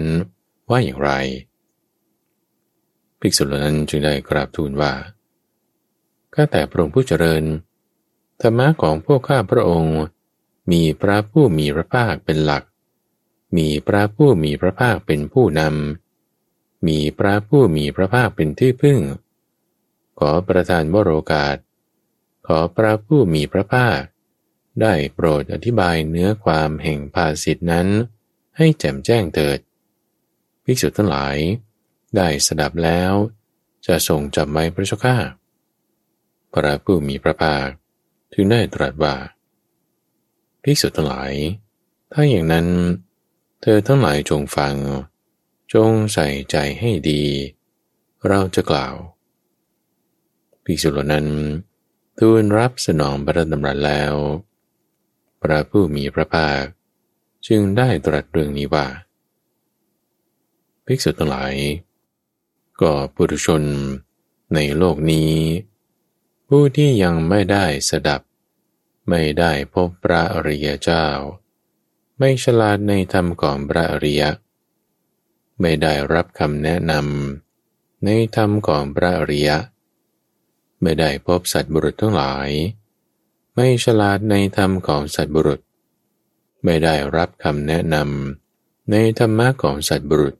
[0.70, 1.12] ว่าอย่างไร
[3.20, 4.92] ภิกษุเหล่านั้นจึงได้กราบทูลว่า
[6.34, 7.44] ข้าแต่พระองค์ผู้เจริญ
[8.40, 9.98] ธรรมะของพวกข้าพระองค์
[10.72, 12.64] มีพระผู้มีพระภาคเป็นหลัก
[13.56, 18.98] มีพระผู้มีพระภาคเป็นผู้นำ มีพระผู้มีพระภาคเป็นที่พึ่ง
[20.18, 21.56] ขอประทานวโรกาส
[22.46, 24.00] ขอพระผู้มีพระภาค
[24.80, 27.88] ได้โปรดอธิบายเนื้อความแห่งภาสิทธินั้น
[28.56, 29.58] ให้แจ่มแจ้งเถิด
[30.64, 31.36] ภิกษุทั้งหลาย
[32.16, 33.12] ได้สดับแล้ว
[33.86, 35.16] จะส่งจับไว้พระเจ้าข้า
[36.52, 37.66] พระผู้มีพระภาค
[38.32, 39.14] ถึงได้ตรัสว่า
[40.62, 41.32] ภิกษุทั้งหลาย
[42.12, 42.66] ถ้าอย่างนั้น
[43.60, 44.74] เธอทั้งหลายจงฟัง
[45.74, 47.22] จงใส่ใจให้ดี
[48.28, 48.94] เราจะกล่าว
[50.64, 51.26] ภิกษุเหล่านั้น
[52.18, 54.14] ทูลรับสนองพระดำรัสแล้ว
[55.42, 56.62] พระผู้มีพระภาค
[57.46, 58.86] จึงได้ตรัสเรื่องนี้ว่า
[60.86, 61.54] ภิกษุทั้งหลาย
[62.80, 63.62] ก็ปุถุชน
[64.54, 65.32] ในโลกนี้
[66.48, 68.20] ผู้ที่ยังไม่ได้สดับ
[69.08, 71.06] ไม่ได้พบพระอริยเจ้า
[72.18, 74.22] ไม่ฉลาดในธรรมของพระอริย
[75.60, 79.50] ไม่ได้รับคำแนะนำในธรรมของพระอริย
[80.82, 82.48] ไม่ได้พบสัตว์บุรุษทั้งหลาย
[83.54, 85.60] ไม่ฉลาดในธรรมของสัตว์บุรุษ
[86.64, 90.34] ไม่ได้รับคำแนะนำในธรรมะของสัตว์บุรุษ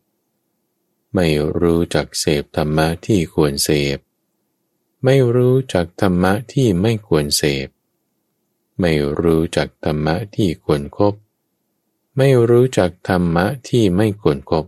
[1.14, 1.26] ไม่
[1.60, 3.98] รู้จักเสพธรรมะที่ควรเสพ
[5.04, 7.68] ไม่รู้จักธรรมะที่ไม่ควรเสพ
[8.80, 11.14] ไม่รู้จักธรรมะที่ควรครบ
[12.16, 14.66] ไม่รู้จักธรรมะที่ไม่ควรครบ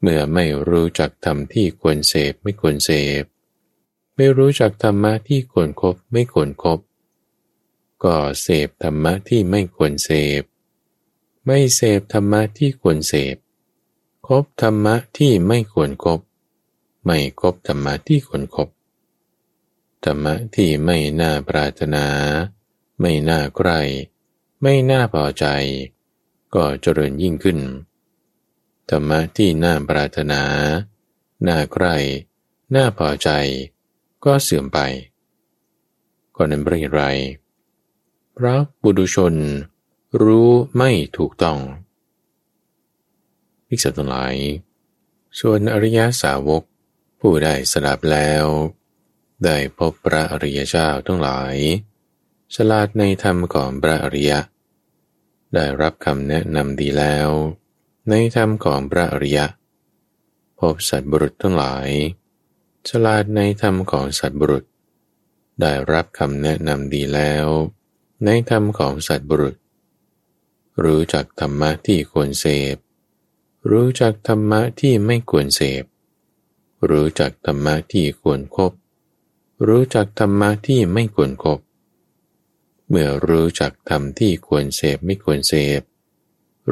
[0.00, 2.90] เมื่อไม่รู้จักธรรมที่ควรเสพไม่ควรเส
[3.22, 3.24] พ
[4.16, 6.80] ไม่รู้จักธรรมะที่ควรครบไม่ควรครบ
[8.04, 10.42] ก็เสพธรรมะที่ไม่ควรเสพ
[11.46, 13.36] ไม่เสพธรรมะที่ควรเสพ
[14.26, 16.20] คบธรรมะที่ไม่ควรครบ
[17.06, 18.68] ไม่คบธรรมะที่ควรครบ
[20.04, 22.06] ธรรมะที่ไม่น่าปรารถนา
[23.00, 23.80] ไม่น่าใกล้
[24.62, 25.46] ไม่น่าพอใจ
[26.54, 27.58] ก็เจริญยิ่งขึ้น
[28.90, 30.42] ธรรมะที่น่าปรารถนา
[31.46, 31.96] น่าใกล้
[32.74, 33.30] น่าพอใจ
[34.24, 34.78] ก็เสื่อมไป
[36.36, 37.02] ก็นั้นเรียไร
[38.36, 39.34] พระบุตุชน
[40.22, 41.58] รู้ไม่ถูกต้อง
[43.72, 44.34] ภิกษุทั้งหลาย
[45.40, 46.62] ส่วนอริยสาวก
[47.20, 48.44] ผู้ได้สดับแล้ว
[49.44, 51.56] ได้พบพระอริยเจ้าทั้งหลาย
[52.54, 54.40] ฉลาดในธรรมของพระอริยะ
[55.54, 57.28] ได้รับคำแนะนำดีแล้ว
[58.10, 59.46] ในธรรมของพระอริยะ
[60.58, 61.88] พบสัตบุรุษทั้งหลาย
[62.88, 64.64] ฉลาดในธรรมของสัตบุรุษ
[65.60, 67.46] ได้รับคำแนะนำดีแล้ว
[68.24, 69.56] ในธรรมของสัตบุรุษ
[70.84, 72.76] รู้จักธรรมะที่ควรเสพ
[73.68, 75.84] รู้จักธรรมะที่ไม่ควรเสพ
[76.90, 78.72] รู้จักธรรมะที่ควรครบ
[79.66, 81.60] รู้จักธรรมะที่ไม่ควรครบ
[82.88, 85.80] เมื่อรู้จักธรรมที่ควรเสพไม่ควรเสพ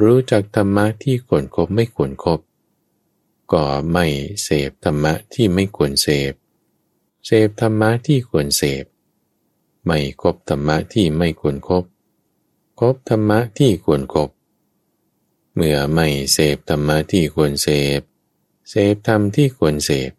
[0.02, 2.40] รู้จักธรรมะที่ควรครบไม่ควรครบ
[3.52, 4.06] ก็ไม่
[4.42, 6.32] เสพธรรมะที่ไม่ควรเสพ
[7.26, 8.84] เสพธรรมะที่ควรเสพ
[9.86, 11.84] ไม่คบธรรมะที่ไม่ควรครบ
[12.80, 14.30] คบธรรมะที่ควรครบ
[15.54, 18.00] เมื่อไม่เสพธรรมะที่ควรเสพ
[18.70, 20.10] เสพธรรมที่ควรเสพ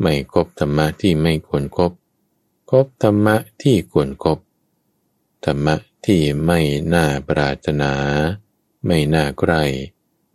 [0.00, 1.92] ไม่คบธรรมะที่ไม่ควรครบ
[2.70, 4.38] คบธรรมะที่ควรครบ
[5.44, 6.60] ธรรมะที่ไม่
[6.94, 7.92] น่าปรารถนา
[8.86, 9.64] ไม่น่าใกล้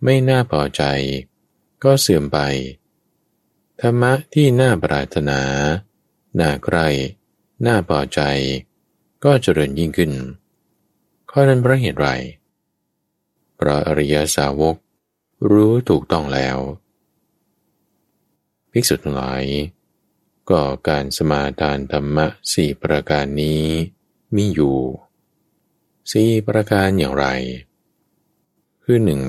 [0.03, 0.83] ไม่น่าพอใจ
[1.83, 2.37] ก็เสื่อมไป
[3.81, 5.39] ธรรมะที่น่าปรารถนา
[6.39, 6.87] น่าใกล้
[7.65, 8.21] น่าพอใจ
[9.23, 10.11] ก็เจริญยิ่งขึ้น
[11.31, 14.75] ข้อนั้นเพราะเหตุไรเพระอริยสาวก
[15.51, 16.57] รู้ถูกต้องแล้ว
[18.71, 19.43] ภิกษุทั้งหลาย
[20.49, 23.63] ก็การสมาทานธรรมะสี่ประการนี้
[24.35, 24.77] มีอยู่
[26.11, 27.25] สี่ประการอย่างไร
[28.83, 29.21] คือหนึ่ง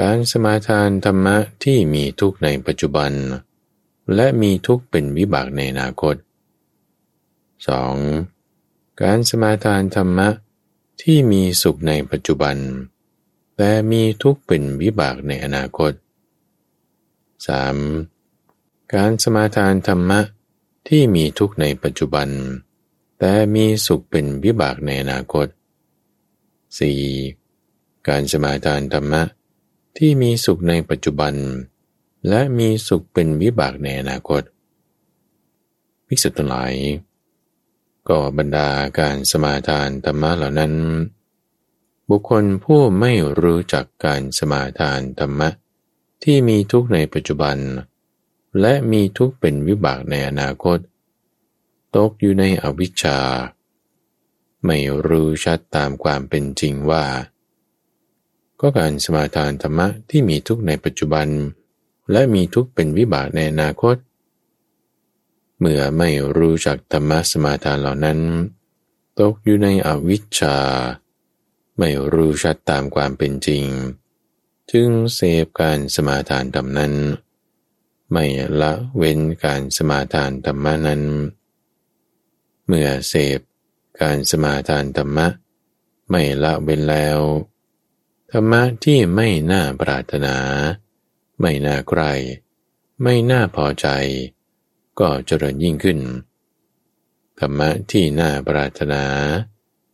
[0.00, 3.12] การสมาทานธรรมะที่มีทุกในปัจจุบัน
[4.14, 6.16] และมีทุกเป็นวิบากในอนาคต
[7.78, 9.02] 2.
[9.02, 10.28] การสมาทานธรรมะ
[11.02, 12.56] ที่มีสุขในปัจจุบัน
[13.64, 15.92] แต่มีทุกข์เป็นวิบากในอนาคต
[18.02, 18.94] 3.
[18.94, 20.20] การสมาทานธรรมะ
[20.88, 22.28] ที่มีทุกข์ในปัจจุบัน
[23.18, 25.46] แต่มีสุขเป็นวิบากในอนาคต
[27.12, 28.08] 4.
[28.08, 29.22] การสมาทานธรรมะ
[29.96, 31.34] ที่มีสุขในปัจจุบัน
[32.28, 34.42] และมีสุขเป็นวิบากในอนาคต
[36.06, 36.72] ภิกษุทั้งหลาย
[38.08, 40.74] ก็บรรดาการสมาทานธรรมะเหล่านั้น
[42.08, 45.48] บุคคลผู้ไม่รู้จักการสมาทานธรรมะ
[46.22, 47.56] ที่มีทุกในปัจจุบัน
[48.60, 50.78] และมีทุกเป็นวิบากในอนาคต
[51.96, 53.18] ตกอยู่ในอวิชชา
[54.66, 57.04] ไม่รู้ชัดตามความเป็นจริงว่า
[58.60, 61.28] ก็การสมาทานธรรมะที่มีทุกในปัจจุบัน
[62.12, 63.96] และมีทุกเป็นวิบากในอนาคต
[65.58, 68.18] เมื่อไม่รู้จักธรรมะสมาทานเหล่านั้น
[69.18, 70.56] ตกอยู่ในอวิชชา
[71.78, 73.64] ไม่รู้ชัดตามความเป็นจริง
[74.70, 76.94] จึงเสพการสมาทานธรรมนั้น
[78.12, 78.26] ไม่
[78.60, 81.02] ละเว้นการสมาทานธรรมนั้น
[82.66, 83.40] เมื่อเสพ
[84.00, 85.28] การสมาทานธรรมะ
[86.10, 87.20] ไม่ละเว้นแล้ว
[88.30, 90.36] ธรรมะที่ไม่น่าปรารถนา
[91.40, 92.02] ไม่น่าใคร
[93.02, 93.88] ไม่น่าพอใจ
[95.00, 96.00] ก็เจริญยิ่งขึ้น
[97.38, 99.04] ธรรมะที่น่าปรารถนา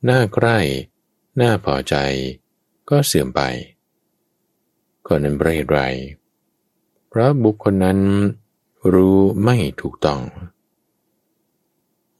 [0.08, 0.58] น่าใกล้
[1.40, 1.94] น่าพอใจ
[2.90, 3.40] ก็เสื่อมไป
[5.06, 5.80] ก็นั้นเพราะเหตุไร
[7.08, 7.98] เพราะบุคคลนั้น
[8.92, 10.20] รู้ไม่ถูกต้อง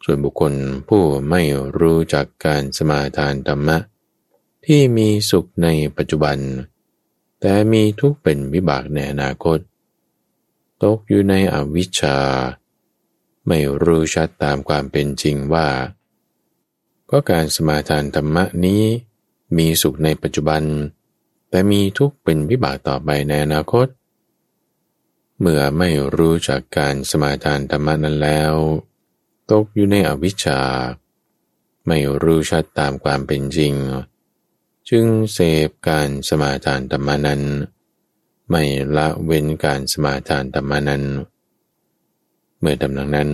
[0.05, 0.53] ส่วนบุคคล
[0.89, 1.43] ผู้ไม่
[1.79, 3.79] รู้จักการสมาทานธรรมะ
[4.67, 6.39] ที่มีสุขในปัจจุบัน
[7.41, 9.59] แต่มีทุกข์เป็นวิบากในอนาคต
[10.83, 12.19] ตกอยู่ในอวิชชา
[13.47, 15.69] ไม่รู้ชัดตามความเป็นจริงว่า
[17.11, 18.83] ก็การสมาทานธรรมะนี้
[19.57, 20.63] มีสุขในปัจจุบัน
[21.51, 23.87] แต่มีทุกข์เป็นวิบากต่อไปในอนาคต
[25.41, 28.55] เมื่อไม่รู้จักการสมาทานธรรมะนั้นแล้ว
[29.51, 30.61] ตกอยู่ในอวิชชา
[31.87, 33.75] ไม่รู้ชัดตามความเป็นจริง
[34.89, 37.43] จึงเสพการสมาทานธรรมนั้น
[38.51, 38.63] ไม่
[38.97, 41.05] ละเว้นการสมาทานธรรมนั้น
[42.59, 43.31] เมื่อดำนังนั้น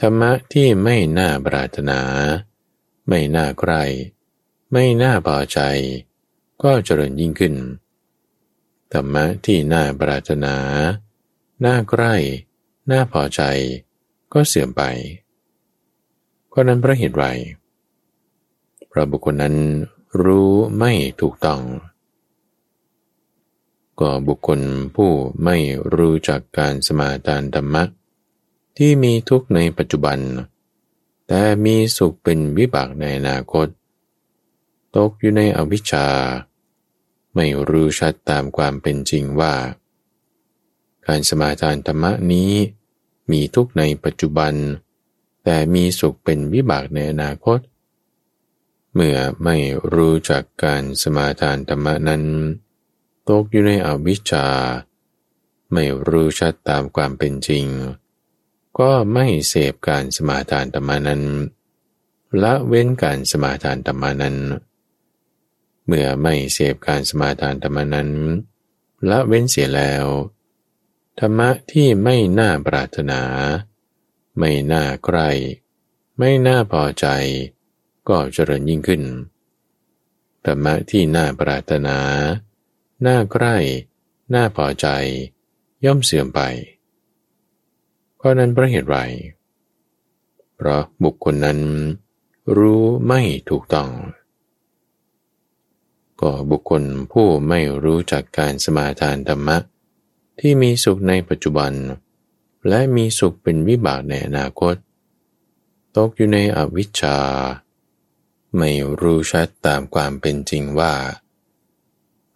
[0.00, 2.00] ธรรมะที่ไม่น่าปรารถนา
[3.08, 3.72] ไม่น่าใคร
[4.72, 5.58] ไม่น่าพอใจ
[6.62, 7.54] ก็เจริญยิ่งขึ้น
[8.92, 10.54] ธรรมะที่น่าปรารถนา
[11.64, 12.14] น่าใกล้
[12.90, 13.42] น่าพอใจ
[14.32, 14.82] ก็เสื่อมไป
[16.52, 17.26] ก็นั้นเพราะเหตุไร
[18.88, 19.56] เพราะบุคคลนั้น
[20.22, 21.60] รู้ไม่ถูกต้อง
[24.00, 24.60] ก็บุคคล
[24.96, 25.10] ผู้
[25.44, 25.56] ไม่
[25.94, 27.84] รู้จักการสมาทานธรรมะ
[28.76, 30.18] ที่มีทุกข์ในปัจจุบัน
[31.34, 33.68] แต่มีสุขเป็นวิบากในอนาคต
[34.96, 36.06] ตกอยู่ในอวิชชา
[37.34, 39.54] ไม่รู้ชัดตามความเป็นจริงว่า
[41.06, 42.52] การสมาทานธรรมนี้
[43.30, 44.54] มีทุกข์ในปัจจุบัน
[45.44, 47.58] แต่มีสุขเป็นวิบากในอนาคต
[48.94, 49.56] เมื่อไม่
[49.92, 52.24] รู้จักการสมาทานธรรมนั้น
[53.28, 54.46] ตกอยู่ในอวิชชา
[55.72, 57.66] ไม่รู้ชัดตามความเป็นจริง
[58.78, 61.22] ก็ไม่เสพการสมาทานธรรมานั้น
[62.42, 64.36] ละเว้นการสมาทานธรรมานั้น
[65.86, 68.10] เมื่อไม่เสพการสมาทานธรรมานั้น
[69.10, 70.06] ละเว้นเสียแล้ว
[71.18, 73.20] ธรรมะที่ไม่น่าปรารถนา
[74.38, 75.18] ไม่น่าใคร
[76.18, 77.06] ไม่น่าพอใจ
[78.08, 79.02] ก็เจริญยิ่งขึ้น
[80.44, 81.98] ธรรมะที่น่าปรารถนา
[83.06, 83.46] น่าใคร
[84.34, 84.86] น่าพอใจ
[85.84, 86.40] ย่อมเสื่อมไป
[88.22, 88.98] เพราะนั้นเพราะเหตุไร
[90.56, 91.60] เพราะบุคคลนั้น
[92.58, 93.20] รู้ไม่
[93.50, 93.90] ถูกต้อง
[96.20, 99.58] ก็บุคคลผู้ไม่รู้จักการสมาทานธรรมะ
[100.40, 101.72] ที่มีสุขในปัจจุบัน
[102.68, 104.74] และมีสุขเป็นวิบากในอนาคต
[105.96, 107.18] ตกอยู่ในอวิชชา
[108.56, 108.70] ไม่
[109.00, 110.94] รู้ชัดตามความเป็นจริงว่า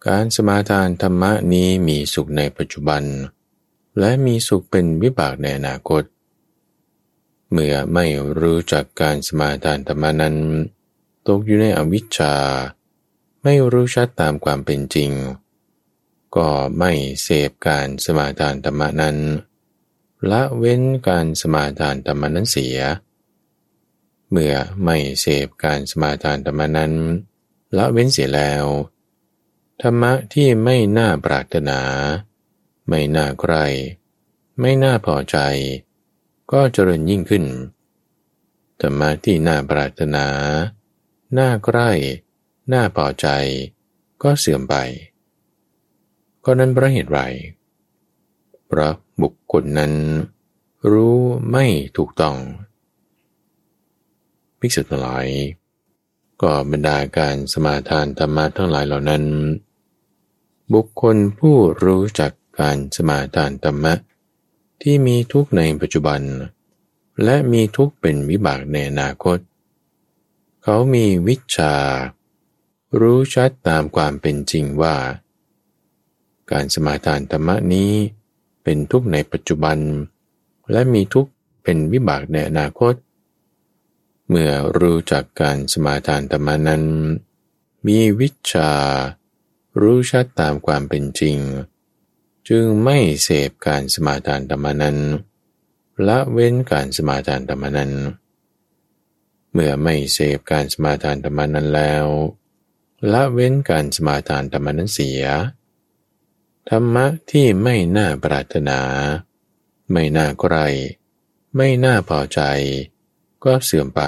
[0.07, 3.03] การสมาทานธรรมะนี้มีสุขในปัจจุบัน
[3.99, 6.03] และมีสุขเป็นวิบากในอนาคต
[7.51, 8.05] เมื่อไม่
[8.39, 10.35] รู้จักการสมาทานธรรมนั้น
[11.27, 12.35] ตกอยู่ในอวิชชา
[13.43, 15.11] ไม่รู้ชัดตามความเป็นจริง
[16.35, 16.91] ก็ไม่
[17.23, 19.17] เสพการสมาทานธรรมนั้น
[20.31, 22.77] ละเว้นการสมาทานธรรมนั้นเสีย
[24.29, 26.93] เมื่อไม่เสพการสมาทานธรรมนั้น
[27.77, 28.65] ละเว้นเสียแล้ว
[29.81, 31.79] ธรรมะที่ไม่น่าปรารถนา
[32.87, 33.55] ไม่น่าใคร
[34.59, 35.37] ไม่น่าพอใจ
[36.51, 37.45] ก็เจริญยิ่งขึ้น
[38.81, 40.25] ธรรมะที่น่าปรารถนา
[41.37, 41.89] น่าใกล้
[42.73, 43.27] น่าพอใจ
[44.23, 44.75] ก็เสื่อมไป
[46.45, 47.19] ก็นั้นเพราะเหตุไร
[48.67, 49.93] เพราะบุคคลนั้น
[50.91, 51.17] รู้
[51.51, 51.65] ไม่
[51.97, 52.35] ถูกต้อง
[54.59, 55.27] ภิกษุทั้งหลาย
[56.41, 59.23] ก็บรรดาการสมาทานธรรมะทั้งหลายเหล่านั้น
[60.73, 63.93] บุคคลผู้รู้จัก การสมาทานธรรมะ
[64.81, 66.21] ที่มีทุกในปัจจุบัน
[67.23, 69.37] และมีทุกเป็นวิบากในอนาคต
[70.63, 71.75] เขามีวิชา
[72.99, 74.95] รู้ชัดตามความเป็นจริงว่า
[76.51, 77.91] การสมาทานธรรมนี้
[78.63, 79.77] เป็นทุกข์ในปัจจุบัน
[80.71, 81.31] และมีทุกข์
[81.63, 82.93] เป็นวิบากในอนาคต
[84.27, 86.83] เมื่อรู้จักการสมาทานธรรมนั้น
[87.87, 88.71] มีวิชา
[89.79, 91.37] รู้ชัดตามความเป็นจริง
[92.49, 94.97] จึงไม่เสพการสมาทานธรรมนั้น
[96.07, 97.93] ละเว้นการสมาทานธรรมนั้น
[99.51, 102.05] เมื่อไม่เสพการสมาทานธรรมนั้นแล้ว
[103.11, 105.23] ละเว้นการสมาทานธรรมนั้นเสีย
[106.69, 108.79] ธรรมะที่ไม่น่าปรารถนา
[109.91, 110.55] ไม่น่าใคร
[111.55, 112.41] ไม่น่าพอใจ
[113.43, 114.01] ก็เสื่อมไป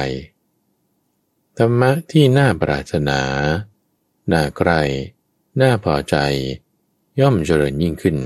[1.57, 3.21] ธรรมะที่น่าปรารถนา
[4.31, 4.71] น่าใคร
[5.61, 6.17] น่าพอใจ
[7.19, 8.17] ย่อมเจริญยิ่งขึ้น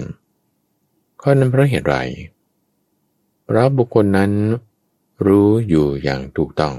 [1.22, 1.96] ข้อนั้นเพราะเหตุไร
[3.44, 4.32] เพราะบุคคลนั้น
[5.26, 6.76] รู้อยู่อย่างถูกต้อง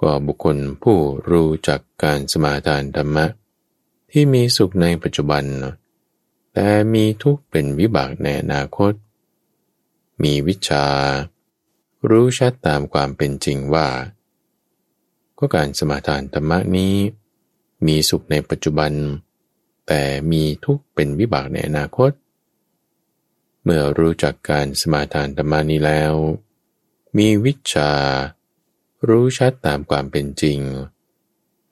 [0.00, 0.98] ก็บุคคลผู้
[1.30, 3.26] รู้จักการสมาทานธรรมะ
[4.10, 5.44] ที่มีสุขในปัจจุบัน
[6.54, 8.92] แต่มีทุกข์เป็นวิบากในอนาคต
[10.22, 10.86] มีวิชา
[12.10, 13.88] รู้ชัดตามความเป็นจริงว่า
[15.38, 16.94] ก็การสมาทานธรรมะนี้
[17.86, 18.92] มีสุขในปัจจุบัน
[19.94, 22.10] แต่มีทุกข์เป็นวิบากในอนาคต
[23.62, 26.14] เมื่อรู้จักการสมาทานธรรมานี้แล้ว
[27.16, 27.92] มีวิชา
[29.08, 30.58] รู้ชัดตามความเป็นจริง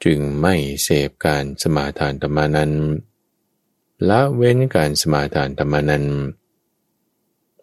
[0.05, 2.73] จึงไม่เสพการสมาทานธรรมานั้น
[4.09, 6.07] ละเว้นการสมาทานธรรมานั้น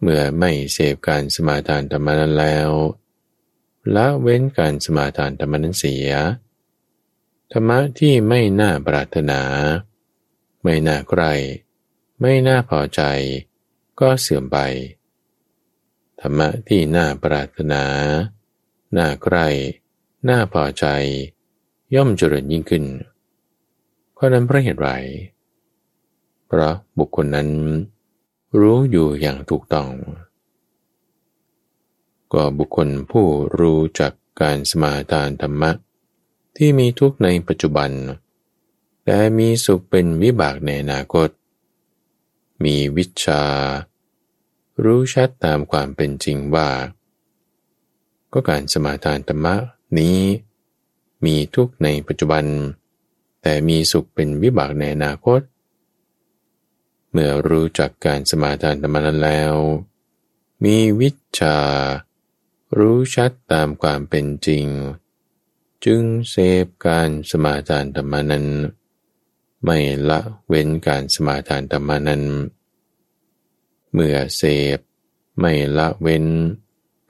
[0.01, 2.69] เมื่อไม่เสพการสมาทานธรรมานั้นแล้ว
[3.95, 6.09] ละเว้นการสมาทานธรรมานั้นเสีย
[7.51, 9.41] ธรรมะที่ไม่น่าปรารถนา
[10.69, 11.23] ไม่น่าใคร
[12.21, 13.01] ไม่น่าพอใจ
[13.99, 14.57] ก็เสื่อมไป
[16.19, 17.83] ธรรมะที่น่าปรารถนา
[18.97, 19.47] น่าใกล้
[20.29, 20.85] น่าพอใจ
[21.95, 22.85] ย่อมเจริญยิ่งขึ้น
[24.13, 24.89] เพราะนั้นเพราะเหตุไร
[26.47, 27.49] เพราะบุคคลนั้น
[28.59, 29.89] รู้อยู่อย่างถูกต้อง
[32.33, 33.25] ก็บุคคลผู้
[33.59, 35.71] รู้จักการสมาทานธรรมะ
[36.57, 37.91] ที่มีทุกในปัจจุบัน
[39.09, 41.29] แต่มีสุขเป็นวิบากในอนาคต
[42.63, 43.43] มีวิชา
[44.83, 46.69] รู้ชัดตามความเป็นจริงว่า
[48.33, 49.55] ก็การสมาทานธรรมะ
[49.99, 50.19] นี้
[51.25, 52.45] มีทุกในปัจจุบัน
[53.41, 55.41] แต่มีสุขเป็นวิบากในอนาคต
[57.11, 59.53] เมื่อรู้จักการสมาทานธรรมนั้นแล้ว
[60.63, 61.59] มีวิชา
[62.77, 64.65] รู้ชัดตามความเป็นจริง
[65.85, 66.35] จึงเส
[66.65, 68.47] พการสมาทานธรรมนั้น
[69.63, 69.77] ไม่
[70.09, 72.23] ละเว้นการสมาทานธรรมนั้น
[73.93, 74.43] เมื่อเส
[74.77, 74.79] พ
[75.39, 76.25] ไม่ละเว้น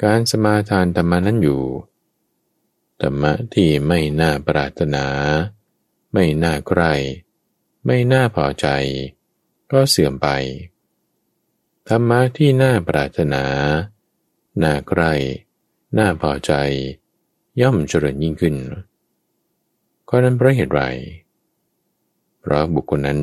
[0.03, 1.63] การสมาทานธรรมานั้นอยู่
[3.01, 5.05] ธรรมะที่ไม่น่าปรารถนา
[6.13, 6.83] ไม่น่าใคร
[7.85, 8.67] ไม่น่าพอใจ
[9.71, 10.27] ก็เสื่อมไป
[11.89, 13.43] ธรรมะที่น่าปรารถนา
[14.63, 15.03] น่าใคร
[15.97, 16.53] น่าพอใจ
[17.61, 18.55] ย่อมเจริญยิ่งขึ้น
[20.09, 20.81] ก็นั้นเพราะเหตุไร
[22.47, 23.21] เพราะบุคคลนั้น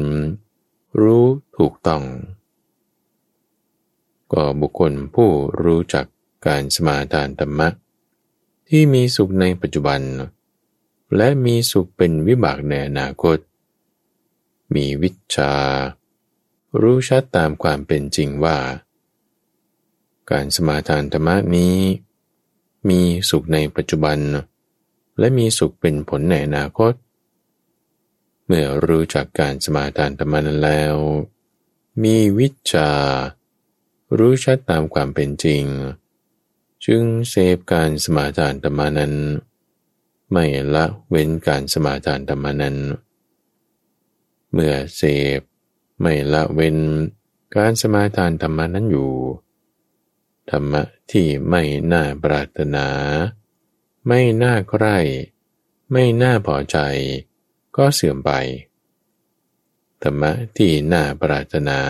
[1.00, 2.02] รู้ถูกต้อง
[4.32, 5.30] ก็บุคคลผู้
[5.62, 6.06] รู้จัก
[6.46, 7.68] การสมาทานธรรมะ
[8.68, 10.00] ที่มีสุขในปัจจุบัน
[11.16, 13.38] และมีสุขเป็นวิบากในอนาคต
[14.74, 15.52] มีวิชา
[16.80, 18.58] รู้ชัดตามความเป็นจริงว่า
[20.30, 21.76] การสมาทานธรรมนี้
[22.88, 23.00] มี
[23.30, 24.18] สุขในปัจจุบัน
[25.18, 26.94] และมีสุขเป็นผลในอนาคต
[28.46, 30.94] เมื่อรู้จักการสมาทานธรรมนั้นแล้ว
[32.02, 32.92] มีวิชา
[34.18, 35.64] รู้ชัดตามความเป็นจริง
[36.84, 39.14] จึงเสพการสมาทานธรรมานั้น
[40.32, 42.76] ไม่ละเว้นการสมาทานธรรมนั้น
[44.52, 45.02] เมื่อเส
[45.38, 45.40] พ
[46.00, 46.76] ไม่ละเว้น
[47.56, 49.12] การสมาทานธรรมนั้นอยู่
[50.50, 52.86] ธรรมะที่ไม่น่าปรารถนา
[54.08, 54.98] ไม่น่าใคร่
[55.92, 56.78] ไม่น่าพอใจ
[57.76, 58.30] ก็เสื่อมไป
[60.02, 61.80] ธรรมะที่น่าปรารถนา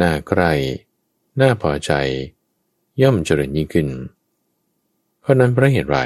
[0.00, 0.52] น่าใคร่
[1.40, 1.92] น่าพอใจ
[3.02, 3.88] ย่อมเจริญยิ่งขึ้น
[5.20, 5.98] เพราะนั้นเพราะเหตุไร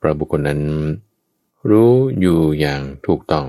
[0.00, 0.62] พระบุคคลนั้น
[1.70, 3.48] รู้อยู่อย่างถูกต้อง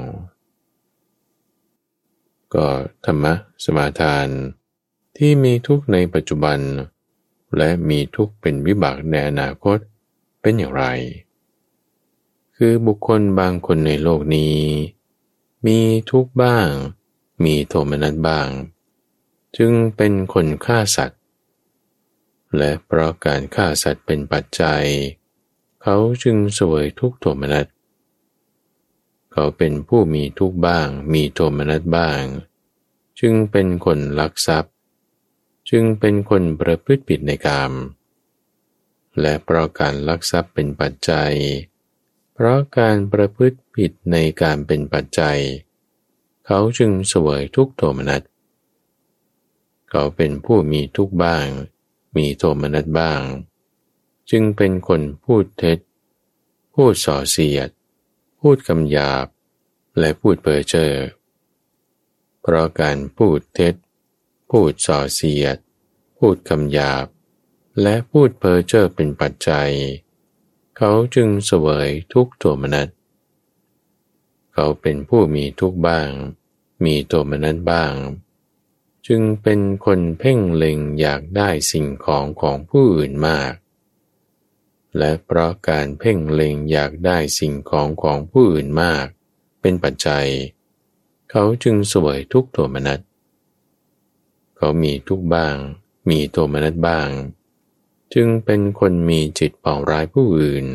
[2.54, 2.68] ก็
[3.06, 3.34] ธรรมะ
[3.64, 4.28] สมาทาน
[5.18, 6.60] ที่มีทุกในปัจจุบัน
[7.58, 9.78] และมีทุกเป็นวิบากในอนาคต
[10.42, 10.86] เป็นอย่างไร
[12.64, 14.58] คือบุคคลบางคนในโลกนี้
[15.66, 15.80] มี
[16.12, 16.70] ทุกบ้าง
[17.44, 18.48] มีโทมนัสบ้าง
[19.58, 21.22] จึงเป็นคนฆ่าสัตว์
[22.58, 24.86] และเพราะการฆ่าสัตว์เป็นปัจจัย
[25.82, 27.68] เขาจึงสวยทุกโทมนัส
[29.32, 32.24] เขาเป็นผู้มีทุกบ้าง มีโทมนัสบ้าง
[33.20, 34.74] จึงเป็นคนลักทรัพย์
[35.70, 37.74] จึงเป็นคนประพฤติผิดในกาม
[39.20, 41.34] และเพราะการลักทรัพย์เป็นปัจจัย
[41.71, 45.40] เราะการประพฤติผิดในการเป็นปัจจัย
[46.46, 48.22] เขาจึงสวยทุกโทมนัส
[49.90, 51.48] เขาเป็นผู้มีทุกบ้าง
[52.16, 53.22] มีโทมนัสบ้าง
[54.32, 55.78] จึงเป็นคนพูดเท็จ
[56.76, 57.70] พูดส่อเสียด
[58.40, 59.26] พูดคำหยาบ
[60.00, 60.94] และพูดเพ้อเจ้อ
[62.42, 63.76] เพราะการพูดเท็จ
[64.50, 65.58] พูดส่อเสียด
[66.18, 67.06] พูดคำหยาบ
[67.82, 69.72] และพูดเพ้อเจ้อเป็นปัจจัย
[70.11, 72.90] เขาจึงเสวยทุกตัวมนัส
[74.54, 76.10] เขาเป็นผู้มีทุกบ้าง
[76.86, 77.94] มีตัวมนัสบ้าง
[79.08, 83.54] จึงเป็นคนเพ่งเล็งอยากได้สิ่งของของผู้อื่นมาก
[84.98, 89.06] และเพราะการเพ่งเล็งอยากได้สิ่งของของผู้อื่นมาก
[89.62, 90.28] เป็นปัจจัย
[91.32, 93.00] เขาจึงสวยทุกตัวมนัส
[94.58, 95.56] เขามีทุกบ้าง
[96.10, 97.10] มีตัวมนัสบ้าง
[98.14, 100.66] จึงเป็นคนมีจิตปองร้ายผู้อื่น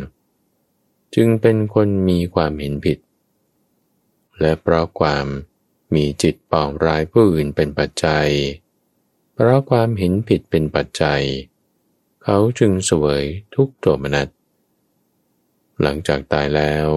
[1.15, 2.99] จึงเป็นคนมีความเห็นผิด
[4.41, 5.27] และเพราะความ
[5.95, 8.29] มีจิตปองร้ายผู้อื่นเป็นปัจจัย
[9.35, 11.23] เพราะความเห็นผิดเป็นปัจจัย
[12.23, 13.25] เขาจึงเสวย
[13.55, 14.29] ทุกโทมนัส
[15.83, 16.89] หลังจากตายแล้ว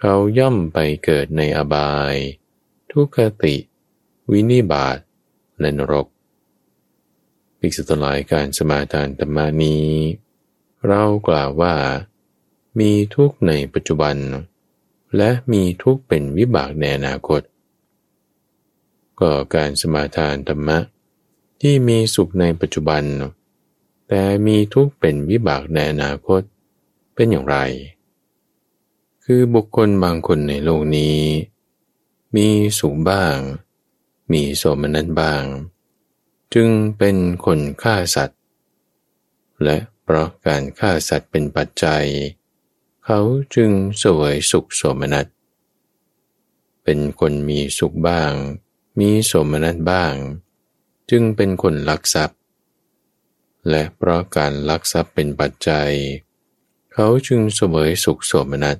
[0.00, 2.14] เขาย่อมไปเกิดในอบาย
[2.92, 3.56] ทุกขติ
[4.30, 4.98] วินิบาต
[5.60, 6.06] และนรก
[7.58, 9.86] ภิกษุทั้งหลายการสมาทานธรรมานี้
[10.86, 11.74] เรากล่าวว่า
[12.78, 14.16] มีทุกในปัจจุบัน
[15.16, 17.40] และมีทุกเป็นวิบากในอนาคต
[19.20, 20.78] ก็การสมาทานธรรมะ
[21.60, 23.02] ที่มีสุขในปัจจุบัน
[24.08, 26.42] แต่มีทุกข์เป็นวิบากในอนาคต
[27.14, 27.56] เป็นอย่างไร
[29.24, 31.18] คือบุคคลบางคนในโลกนี้
[32.36, 32.48] มี
[32.78, 33.36] สุขบ้าง
[34.32, 35.42] มีโสมนัสบ้าง
[36.54, 36.68] จึง
[36.98, 38.40] เป็นคนฆ่าสัตว์
[39.64, 42.06] และเพราะการฆ่าสัตว์เป็นปัจจัย
[43.04, 43.20] เขา
[43.54, 43.70] จึง
[44.02, 45.26] สวยสุขสมนัส
[46.84, 48.32] เป็นคนมีสุขบ้าง
[48.98, 50.14] มีสมนัสบ้าง
[51.10, 52.38] จึงเป็นคนลักทรัพย์
[53.70, 55.90] และเพราะการลักทรัพย์เป็นปัจจัย
[56.92, 58.78] เขาจึงเสวยสุขสมนัส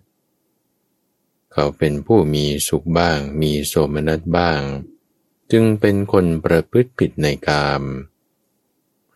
[1.53, 4.61] เขาเป็นผู้มีสุขบ้าง มีโสมนัสบ้าง
[5.53, 7.83] จึงเป็นคนประพฤติผิดในกาม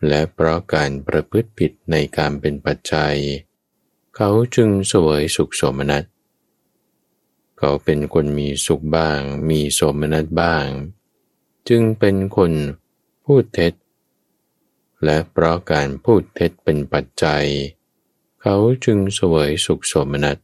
[0.07, 3.15] และเพราะการประพฤติผิดในกามเป็นปัจจัย
[4.15, 6.05] เขาจึงสวยสุขโสมนัส
[7.57, 9.19] เขาเป็นคนมีสุขบ้าง
[9.49, 10.67] มีโสมนัสบ้าง
[11.69, 12.51] จึงเป็นคน
[13.25, 13.73] พูดเท็จ
[15.03, 17.45] และเพราะการพูดเท็จเป็นปัจจัย
[18.41, 18.55] เขา
[18.85, 20.37] จึงสวยสุขโสมนัส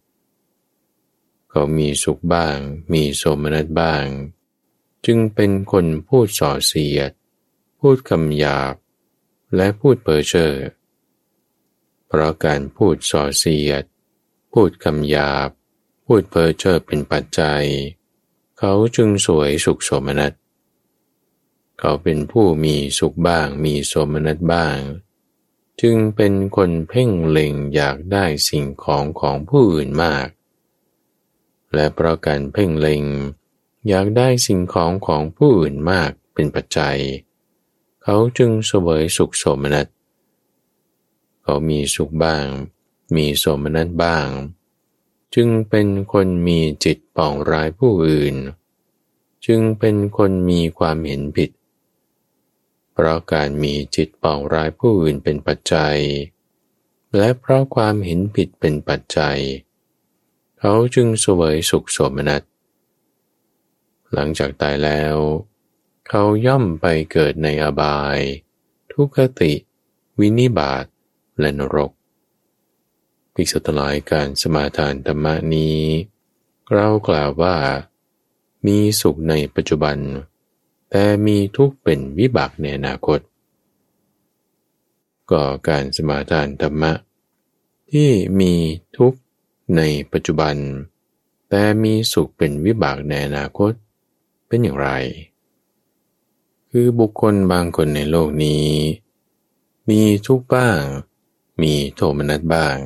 [1.50, 2.58] เขามีสุขบ้าง
[2.94, 4.06] มีโสมนัสบ้าง
[5.06, 7.12] จึงเป็นคนพูดส่อเสียด
[7.80, 8.76] พูดคำหยาบ
[9.56, 10.54] และพูดเพ้อเจ้อ
[12.08, 13.84] เพราะการพูดส่อเสียด
[14.54, 15.50] พูดคำหยาบ
[16.06, 17.66] พูดเพ้อเจ้อเป็นปัจจัย
[18.60, 20.34] เขาจึงสวยสุขสมนัส
[21.80, 24.80] เขาเป็นผู้มีสุขบ้างมีสมนัสบ้าง
[25.82, 30.28] จจึงเป็นคนเพ่งเล็งอยากได้สิ่งของของผู้อื่นมาก
[31.74, 33.04] และเพราะการเพ่งเล็ง
[33.88, 36.98] อยากได้สิ่งของของผู้อื่นมากเป็นปัจจัย
[38.04, 39.88] เขาจึงเสวยสุขโสมนัส
[41.44, 42.48] เขามีสุขบ้าง
[43.16, 44.28] มีโสมนัสบ้าง
[45.36, 48.36] จึงเป็นคนมีจิตปองร้ายผู้อื่น
[49.46, 51.50] จึงเป็นคนมีความเห็นผิด
[52.94, 55.98] เพราะการมีจิตปองร้ายผู้อื่นเป็นปัจจัย
[57.16, 59.40] และเพราะความเห็นผิดเป็นปัจจัย
[60.60, 62.44] เขาจึงเสวยสุขโสมนัส
[64.14, 65.16] หลังจากตายแล้ว
[66.08, 68.20] เขาย่อมไปเกิดในอบาย
[68.94, 69.54] ทุกขติ
[70.20, 70.86] วินิบาต
[71.40, 71.92] และนรก
[73.34, 75.82] ภิกษุตลายการสมาทานธรรมนี้
[76.74, 77.58] เรากล่าวว่า
[78.66, 79.98] มีสุขในปัจจุบัน
[80.90, 83.20] แต่มีทุกข์เป็นวิบากในอนาคต
[85.32, 86.94] ก็การสมาทานธรรมะ
[87.92, 88.54] ที่มี
[88.98, 89.20] ทุกข์
[89.78, 89.82] ใน
[90.12, 90.56] ปัจจุบัน
[91.50, 93.72] แต่มีสุขเป็นวิบากในอนาคต
[94.48, 94.90] เป็นอย่างไร
[96.72, 98.68] คือบุคคลบางคนในโลกนี้
[99.90, 100.82] มีทุกข์บ้าง
[101.62, 102.78] มีโทมนัสบ้าง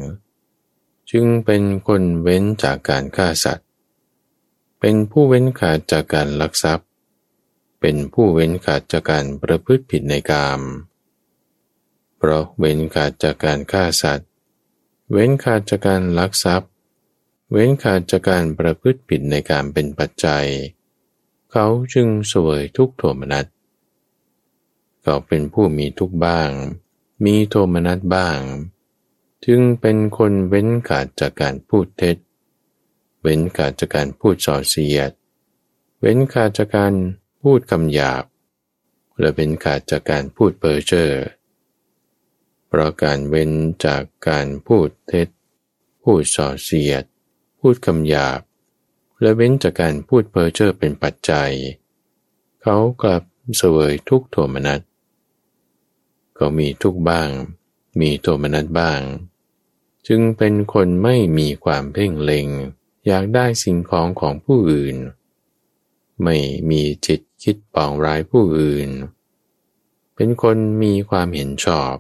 [1.11, 3.67] จึงเป็นคนเว้นจากการฆ่าสัตว์
[4.79, 6.87] เป็นผู้เว้นขาดจากการลักทรัพย์
[7.81, 10.61] เป็นผู้เว้นขาดจากการประพฤติผิดในกาม
[12.17, 14.29] เพราะเว้นขาดจากการฆ่าสัตว์
[15.11, 16.69] เว้นขาดจากการลักทรัพย์
[17.51, 23.45] เว้นขาดจากการประพฤติผิดในการเป็นปัจจัยเขาจึงสวยทุกโทมนัส
[25.01, 26.51] เขาเป็นผู้มีทุกบ้าง
[27.23, 28.39] มีโทมนัสบ้าง
[29.45, 32.17] จึงเป็นคนเว้นขาดจากการพูดเท็จ
[33.21, 35.11] เว้นขาดจากการพูดส่อเสียด
[35.99, 36.93] เว้นขาดจากการ
[37.41, 38.23] พูดคำหยาบ
[39.19, 41.11] และเว้นขาดจากการพูดเพ้อเจ้อ
[42.67, 43.51] เพราะการเว้น
[43.85, 45.27] จากการพูดเท็จ
[46.03, 47.03] พูดส่อเสียด
[47.59, 48.41] พูดคำหยาบ
[49.21, 51.51] และเว้นจากการพูดเพ้อเจ้อเป็นปัจจัย
[52.61, 53.23] เขากลับ
[53.57, 54.81] เสวยทุกโทมนัส
[56.35, 57.29] เขามีทุกบ้าง
[57.99, 59.01] มีโทมนัสบ้าง
[60.07, 62.47] จึงเป็นคนไม่มีความเพ่งเล็ง
[63.07, 64.97] อยากได้สิ่งของของผู้อื่น
[66.23, 66.37] ไม่
[66.69, 68.89] มีจิตคิดปองร้ายผู้อื่น
[70.15, 71.95] เป็นคนมีความเห็นชอบ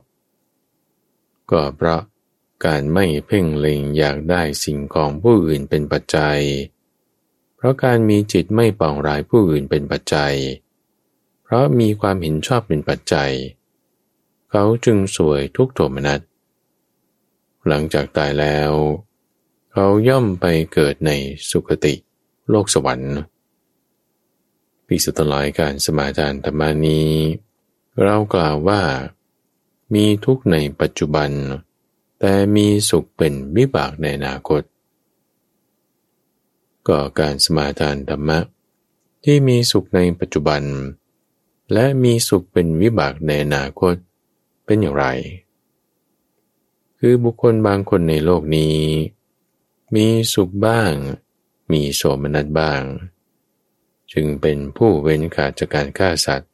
[1.51, 2.01] ก็เพราะ
[2.65, 6.39] การไม่เพ่งเล็งอยากได้สิ่งของผู้อื่นเป็นปัจจัย
[7.61, 10.33] เพราะการมีจิตไม่ปองร้ายผู้อื่นเป็นปัจจัย
[11.43, 13.31] เพราะมีความเห็นชอบเป็นปัจจัย
[14.51, 16.21] เขาจึงสวยทุกโทมนัส
[17.67, 18.71] หลังจากตายแล้ว
[19.71, 21.11] เขาย่อมไปเกิดใน
[21.49, 21.93] สุคติ
[22.49, 23.17] โลกสวรรค์
[24.87, 27.11] ปิสุตลายการสมาทานธรรมานี้
[28.03, 28.81] เรากล่าวว่า
[29.93, 31.29] มีทุกในปัจจุบัน
[32.19, 34.61] แต่มีสุขเป็นวิบากในอนาคต
[36.87, 38.39] ก็การสมาทานธรรมะ
[39.23, 40.63] ที่มีสุขในปัจจุบัน
[41.73, 43.95] และมีสุขเป็นวิบากในอนาคต
[44.65, 45.05] เป็นอย่างไร
[46.99, 48.77] คือบุคคลบางคนในโลกนี้
[49.95, 50.93] มีสุขบ้าง
[51.71, 52.81] มีโสมนัสบ้าง
[54.13, 56.49] จึงเป็นผู้เว้นขาดจากการฆ่าสัตว์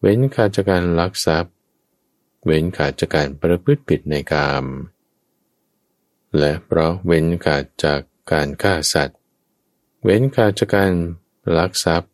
[0.00, 1.54] เว้นขาดจากการลักทรัพย์
[2.44, 4.66] เว้นขาดจากการประพฤติผิดในกาม
[6.38, 8.00] และเพราะเว้นขาดจาก
[8.32, 9.19] การฆ่าสัตว์
[10.04, 10.92] เว้นขาดจากการ
[11.58, 12.12] ลักทรัพย์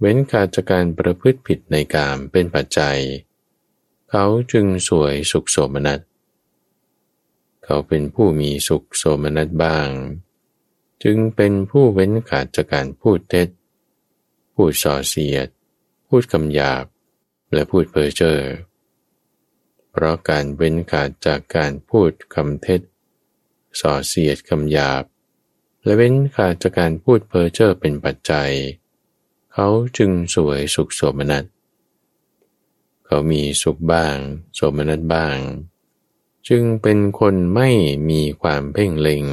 [0.00, 2.98] เว้นขาดจากการประพฤติผิดในกามเป็นปัจจัย
[4.10, 6.00] เขาจึงสวยสุขโสมนัส
[7.64, 9.88] เขาเป็นผู้มีสุขโสมนัสบ้าง
[11.04, 13.48] จึงเป็นผู้เว้นขาดจากการพูดเท็จ
[14.54, 15.48] พูดส่อเสียด
[16.08, 16.84] พูดคำหยาบ
[17.52, 18.38] และพูดเพ้อเจ้อ
[19.90, 22.80] เพราะการเว้นขาดจากการพูดคำเท็จ
[23.80, 25.04] ส่อเสียดคำหยาบ
[25.84, 28.52] และเว้นขาดจากการพูดเพ้อเจ้อเป็นปัจจัย
[29.52, 31.44] เขาจึงสวยสุขโสมนัส
[33.06, 34.16] เขามีสุขบ้าง
[34.54, 35.38] โสมนัสบ้าง
[36.48, 37.70] จึงเป็นคนไม่
[38.10, 39.24] มีความเพ่งเล็ง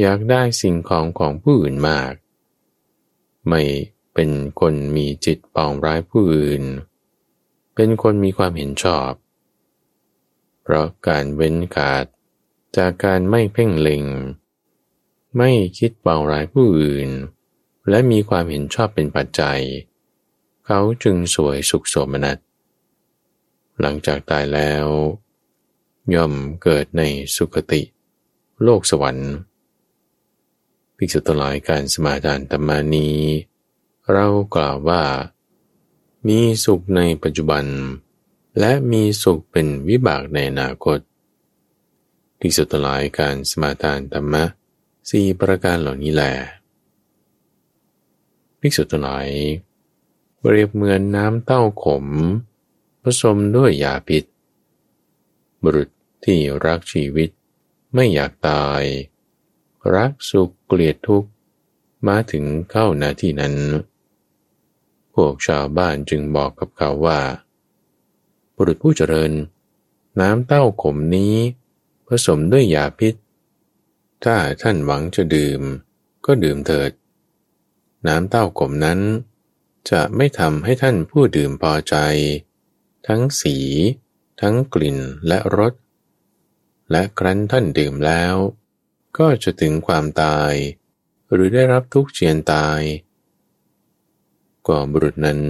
[0.00, 2.12] อยากได้สิ่งของของผู้อื่นมาก
[3.48, 3.62] ไม่
[4.14, 6.62] เป็นคนมีจิตปองร้ายผู้อื่น
[7.74, 9.12] เป็นคนมีความเห็นชอบ
[10.62, 12.04] เพราะการเว้นขาด
[12.76, 14.04] จากการไม่เพ่งเล็ง
[15.36, 17.08] ไม่คิดปองร้ายผู้อื่น
[17.88, 19.60] และมีความเห็นชอบเป็นปัจจัย
[20.66, 22.38] เขาจึงสวยสุขโสมนัส
[23.80, 24.86] หลังจากตายแล้ว
[26.14, 26.32] ย่อม
[26.62, 27.02] เกิดใน
[27.36, 27.82] สุคติ
[28.62, 29.32] โลกสวรรค์
[30.96, 33.18] ภิกษุตลายการสมาทานธรรมานี้
[34.12, 35.02] เรากล่าวว่า
[36.26, 37.64] มีสุขในปัจจุบัน
[38.60, 40.98] และมีสุขเป็นวิบากในอนาคต
[42.40, 44.44] ที่สุดหลายการสมาทานธรรมะ
[45.10, 46.32] สี่ประการเหล่านี้แหละ
[48.60, 49.28] ภิกษุทั้งหลาย
[50.38, 52.06] เปรียบเหมือนน้ำเต้าขม
[53.02, 54.24] ผสมด้วยยาพิษ
[55.62, 55.88] บุรุษ
[56.24, 57.30] ที่รักชีวิต
[57.94, 58.82] ไม่อยากตาย
[59.94, 61.30] รักสุขเกลียดทุกข์
[62.08, 63.54] มาถึงเข้านาที่นั้น
[65.14, 67.20] พวกชาวบ้านจึงบอกกับเขาว่า
[68.56, 69.32] บุรุษผู้เจริญ
[70.20, 71.34] น้ำเต้าขมนี้
[72.08, 73.14] ผสมด้วยยาพิษ
[74.24, 75.62] ถ้าท่านหวังจะดื่ม
[76.26, 76.90] ก็ดื่มเถิด
[78.06, 79.00] น้ำเต้าขมนั้น
[79.90, 81.96] จะไม่ทำให้ท่านผู้ดื่มพอใจ
[83.06, 83.56] ทั้งสี
[84.40, 85.72] ทั้งกลิ่นและรส
[86.90, 88.34] และครั้นท่านดื่มแล้ว
[89.18, 90.52] ก็จะถึงความตาย
[91.32, 92.80] หรือได้รับทุกข์เจียนตาย
[94.66, 95.40] ก็บุรุษนั้น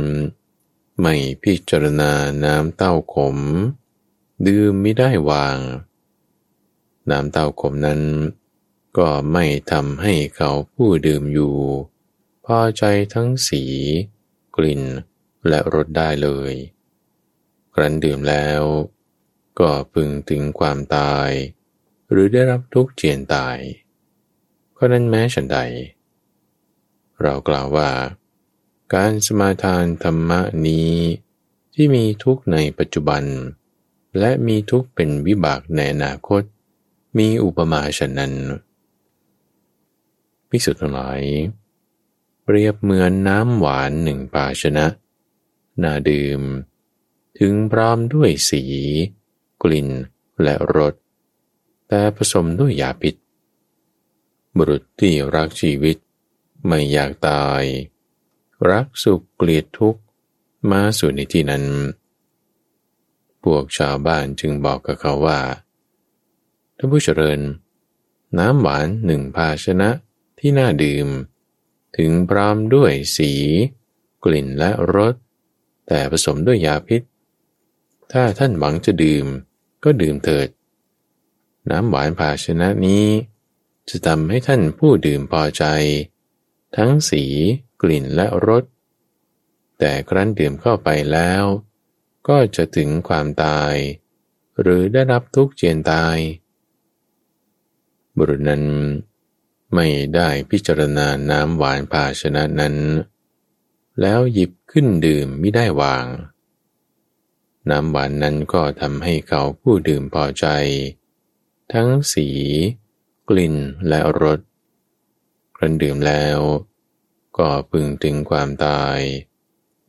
[1.00, 2.12] ไม่พิจารณา
[2.44, 3.36] น้ำเต้าขม
[4.46, 5.58] ดื่มไม่ได้วาง
[7.10, 8.00] น้ำเต้าขมนั้น
[8.98, 11.56] ก็ไม่ทำให้เขาผู้ดื่มอยู่
[12.46, 12.84] พอใจ
[13.14, 13.64] ทั้งสี
[14.56, 14.82] กลิ่น
[15.48, 16.52] และรสได้เลย
[17.74, 18.62] ครั้นดื่มแล้ว
[19.60, 21.30] ก็พึงถึงความตาย
[22.10, 23.58] หรือได้รับทุกข์เจียนตาย
[24.72, 25.58] เพราะนั้นแม้ฉันใด
[27.22, 27.90] เรากล่าวว่า
[28.94, 30.92] การสมาทานธรรมะนี้
[31.74, 33.24] ที่มีทุกข์ในปัจจุบัน
[34.18, 36.42] และมีทุกข์เป็นวิบากในอนาคต
[37.18, 38.32] มีอุปมาฉะนั้น
[40.56, 41.20] พิสุทธิ์ทั้งหลาย
[42.44, 44.86] เปรียบเหมือนน้ำหวานหนึ่งภาชนะ
[45.82, 46.40] น่าดื่ม
[47.38, 48.62] ถึงพร้อมด้วยสี
[49.62, 49.88] กลิ่น
[50.42, 50.94] และรส
[51.88, 53.14] แต่ผสมด้วยยาพิษ
[54.56, 55.96] บุรุษที่รักชีวิต
[56.66, 57.62] ไม่อยากตาย
[58.70, 60.02] รักสุขเกลียดทุกข์
[60.70, 61.64] มาสู่ในที่นั้น
[63.42, 65.40] พวกชาวบ้านจึงบอกกับเขาว่า
[66.76, 67.40] ท่านผู้เจริญ
[68.38, 69.90] น้ำหวานหนึ่งภาชนะ
[70.48, 71.08] ที่น่าดื่ม
[71.96, 73.32] ถึงพร้อมด้วยสี
[74.24, 75.14] กลิ่นและรส
[75.88, 77.02] แต่ผสมด้วยยาพิษ
[78.12, 79.26] ถ้าท่านหวังจะดื่ม
[79.84, 80.48] ก็ดื่มเถิด
[81.70, 83.06] น้ำหวานภาชนะนี้
[83.88, 85.64] จะทำให้ท่านผู้ดื่มพอใจ
[86.76, 87.24] ทั้งสี
[87.82, 88.64] กลิ่นและรส
[89.78, 91.44] แต่ครั้นดื่มเข้าไปแล้ว
[92.28, 93.74] ก็จะถึงความตาย
[94.60, 96.16] หรือได้รับทุกข์เจียนตาย
[98.16, 98.64] บุรุษนั้น
[99.74, 102.76] ไม่ได้พิจารณาน้ำหวานภาชนะนั้น
[104.00, 106.06] แล้วหยิบขึ้นดื่มไม่ได้วาง
[107.70, 110.46] น้ำหวานนั้นก็ทำให้เขาผู้ดื่มพอใจ
[111.72, 112.28] ทั้งสี
[113.28, 113.54] กลิ่น
[113.88, 114.40] และรส
[115.56, 116.38] ครั้นดื่มแล้ว
[117.38, 118.98] ก็พึงถึงความตาย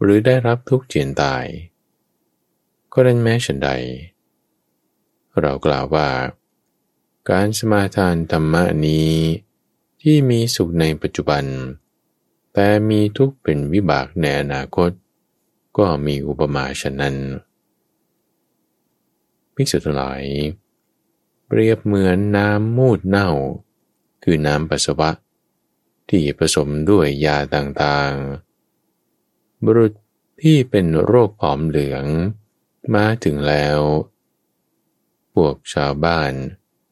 [0.01, 1.45] หรือได้รับทุกข์เจียนตาย
[2.93, 3.69] ก็นั้นแม้ฉันใด
[5.39, 6.09] เรากล่าวว่า
[7.29, 8.55] การสมาทานธรรม
[8.85, 9.13] นี้
[10.01, 11.43] ที่มีสุขในปัจจุบัน
[12.53, 14.91] แต่มีทุกข์เป็นวิบากในอนาคต
[15.77, 17.15] ก็มีอุปมาฉะนั้น
[19.55, 20.23] ภิกษุทั้งหลาย
[21.47, 23.29] เปรียบเหมือนน้ำมูดเน่า
[24.23, 25.11] คือน้ำปัสสาวะ
[26.09, 29.93] ที่ผสมด้วยยาต่างๆ บุรุษ
[30.41, 32.05] ที่เป็นโรคผอมเหลือง
[32.93, 33.79] มาถึงแล้ว
[35.33, 36.31] พวกชาวบ้าน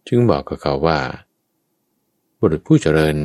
[0.08, 1.01] จึงบอกกับเขาว่า
[2.40, 3.18] บุรุษผู้เจริญ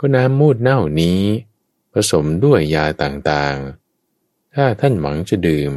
[0.00, 1.20] ก็น้ำมูดเน่านี้
[1.92, 5.72] ผสมด้วยยาต่างๆ ถ้าท่านหวังจะดื่ม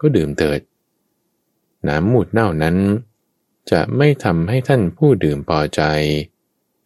[0.00, 0.60] ก็ดื่มเถิด
[1.88, 2.76] น้ำมูดเน่านั้น
[3.70, 5.82] จะไม่ทำให้ท่านผู้ดื่มพอใจ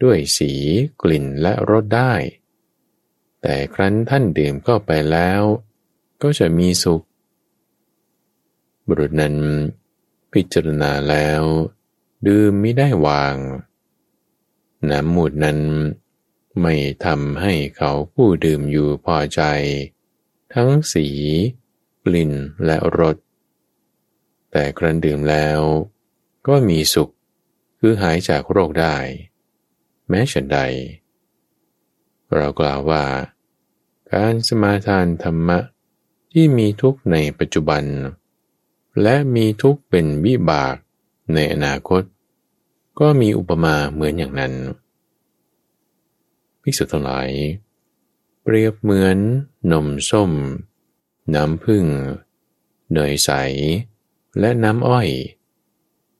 [0.03, 0.53] ด้วยสี
[1.03, 2.13] กลิ่นและรสได้
[3.43, 5.43] แต่ครั้นท่านดื่มเข้าไปแล้ว
[6.23, 7.05] ก็จะมีสุข
[8.87, 9.37] บุรุษนั้น
[10.33, 11.43] พิจารณาแล้ว
[12.27, 13.37] ดื่มไม่ได้วาง
[14.91, 15.59] น้ำมูดนั้น
[16.61, 16.75] ไม่
[17.05, 19.43] ทำให้เขาผู้ดื่มอยู่พอใจ
[20.55, 21.07] ทั้งสี
[22.05, 22.33] กลิ่น
[22.65, 23.17] และรส
[24.51, 25.61] แต่ครั้นดื่มแล้ว
[26.47, 27.13] ก็มีสุข
[27.79, 28.97] คือหายจากโรคได้
[30.09, 30.59] แม้ฉันใด
[32.35, 33.05] เรากล่าวว่า
[34.13, 35.59] การสมาทานธรรมะ
[36.33, 37.85] ที่มีทุกข์ในปัจจุบัน
[39.03, 40.75] และมีทุกข์เป็นวิบาก
[41.35, 42.03] ในอนาคต
[43.01, 44.55] ก็มีอุปมาเหมือนอย่างนั้น
[46.63, 47.31] ภิกษุทั้งหลาย
[48.43, 49.19] เปรียบเหมือน
[49.73, 50.33] นมส้ม
[51.35, 51.87] น้ำผึ้ง
[52.93, 53.31] เนยใส
[54.39, 55.09] และน้ำอ้อย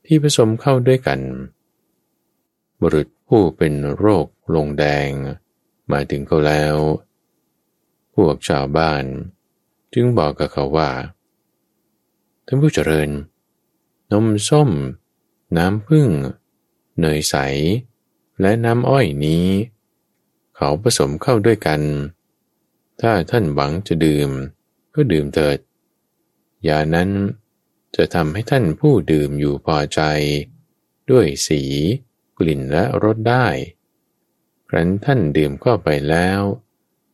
[0.07, 1.21] ที่ผสมเข้าด้วยกัน
[2.81, 5.11] บุรุษผู้เป็นโรคลงแดง
[5.91, 6.77] มาถึงเขาแล้ว
[8.15, 9.05] พวกชาวบ้าน
[9.95, 10.91] จึงบอกกับเขาว่า
[12.47, 13.11] ท่านผู้เจริญ
[14.13, 14.71] นมส้ม
[15.57, 16.09] น้ำผึ้ง
[17.01, 17.35] เนยใส
[18.41, 19.47] และน้ำอ้อยนี้
[20.57, 21.81] เขาผสมเข้าด้วยกัน
[23.01, 24.31] ถ้าท่านหวังจะดื่ม
[24.95, 25.59] ก็ดื่มเถิด
[26.69, 27.11] ยานั้น
[27.97, 30.01] จะทำให้ท่านผู้ดื่มอยู่พอใจ
[31.11, 31.63] ด้วยสี
[32.39, 33.47] กลิ่นและรสได้
[34.69, 36.41] ครั้นท่านดื่มเข้าไปแล้ว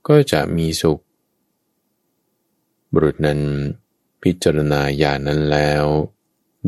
[0.09, 1.01] ก็จะมีสุข
[2.93, 3.41] บุรุษนั้น
[4.23, 5.85] พิจารณาญานั้นแล้ว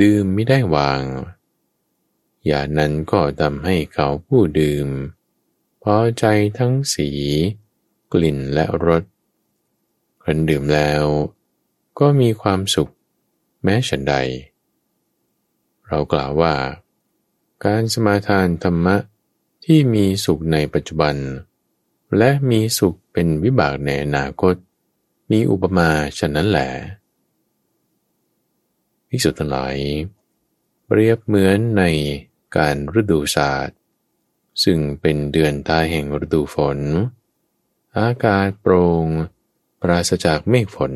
[0.00, 1.02] ดื่มไม่ได้วาง
[2.50, 4.88] ยานั้นก็ทำให้เขาผู้ดื่ม
[5.82, 6.24] พอใจ
[6.58, 7.08] ทั้งสี
[8.12, 9.02] กลิ่นและรส
[10.24, 11.04] คันดื่มแล้ว
[11.98, 12.92] ก็มีความสุข
[13.62, 14.14] แม้ฉันใด
[15.88, 16.54] เรากล่าวว่า
[17.64, 18.96] การสมาทานธรรมะ
[19.64, 21.16] ที่มีสุขในปัจจุบัน
[22.18, 24.54] และมีสุขเป็นวิบากในอนาคต
[25.30, 25.88] มีอุปมา
[26.18, 26.68] ฉะนั้นแหละ
[29.08, 29.76] ภิกษุทั้งหลาย
[30.86, 31.82] เปรียบเหมือนใน
[32.56, 33.78] การฤดูศาสตร์
[34.64, 36.78] ซึ่งเป็นเดือนท้ายแห่งฤดูฝน
[37.98, 39.06] อากาศโปร่ง
[39.82, 40.94] ปราศจากเมฆฝน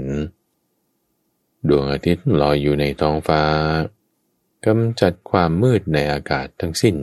[1.69, 3.43] ดวงอาทิตย์ลอยอยู่ในท้องฟ้า
[4.67, 6.97] กำจัดความมืดในอากาศทั้งสิ้น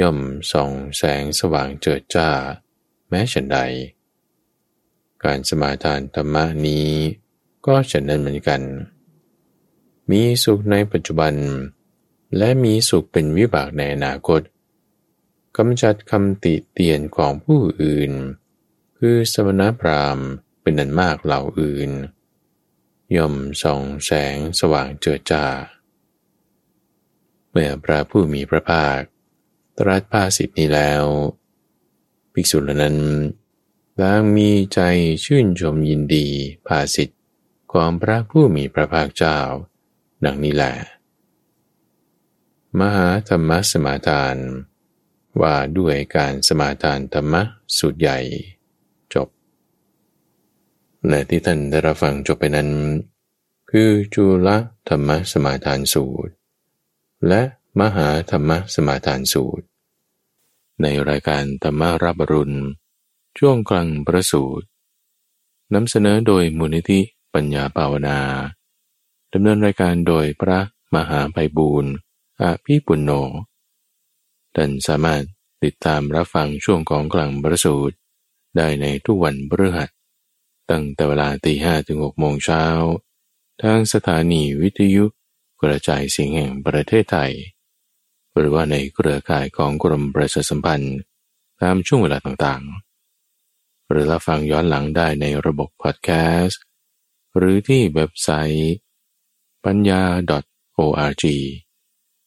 [0.00, 0.18] ย่อม
[0.52, 2.28] ส่องแสงสว่างเจิดจ้า
[3.08, 3.58] แม้ฉันใด
[5.24, 6.90] การสมาทานธรรมนี้
[7.66, 8.62] ก็ฉันนั้นเหมือนกัน
[10.10, 11.34] มีสุขในปัจจุบัน
[12.36, 14.40] และมีสุขเป็นวิบากในอนาคต
[15.56, 18.12] กำจัดคำติเตียนของผู้อื่น
[18.98, 20.28] คือสมณพราหมณ์
[20.62, 21.90] เป็นนันมากเหล่าอื่น
[23.16, 25.46] ย่อมส่องแสงสว่างเจิดจ้า
[27.50, 29.00] เมื่อพระผู้มีพระภาค
[29.78, 31.04] ตรัสภาสิทธินี้แล้ว
[32.32, 32.98] ภิกษุเหล่านั้น
[34.00, 34.80] ต่างมีใจ
[35.24, 36.26] ชื่นชมยินดี
[36.66, 37.16] ภาสิทธิ
[37.72, 39.38] ของพระผู้มีพระภาคเจ้า
[40.24, 40.74] ดังนี้แหละ
[42.78, 44.36] มหาธรรมสมาทาน
[45.40, 47.42] ว่าด้วยการสมาทานธรรมะ
[47.78, 48.18] สุดใหญ่
[49.14, 49.28] จบ
[51.08, 52.70] และที่ท่านได้รับฟังจบไปนั้น
[53.70, 54.48] คือจุล
[54.88, 56.32] ธรรมสมาทานสูตร
[57.28, 57.42] และ
[57.80, 59.64] มหาธรรมสมาทานสูตร
[60.82, 62.58] ในรายการธรรมารับรุณ
[63.38, 64.66] ช่วงกลางประสูตร
[65.74, 67.00] นำเสนอโดยมูลนิธิ
[67.34, 68.20] ปัญญาภาวนา
[69.32, 70.58] ดำเนินรายการโดยพระ
[70.94, 71.94] มหาไพบูรณ์
[72.42, 73.10] อภีปุณโญ
[74.54, 75.22] ท่านสามารถ
[75.64, 77.96] ติดตามรับฟังช่วงของกลางประสูตร
[78.56, 79.90] ได้ในทุกวันพฤหัส
[80.70, 82.64] ตั้งแต่เวลาตีห้ถึงหกโมงเช้า
[83.62, 85.04] ทางสถานีวิทยุ
[85.62, 87.32] กระจายเสียงแห่งประเทศไทย
[88.36, 90.96] หรือว่าในเครือข่ายของกรมประชาสัมพันธ์
[91.60, 96.10] ตามช่วงเวลาต่างๆ หรือรับฟังย้อนหลังได้ในระบบพอดแค
[96.42, 96.62] สต์
[97.36, 98.74] หรือที่เว็บไซต์
[99.64, 100.02] ปัญญา
[100.78, 101.24] .org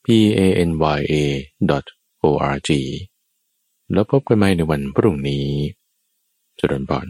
[0.05, 0.07] p
[0.39, 1.15] a n y a
[2.23, 2.69] .org
[3.91, 5.47] แล้วพบกันใหม่ในวันพรุ่งนี้
[6.59, 7.07] จุดนบอน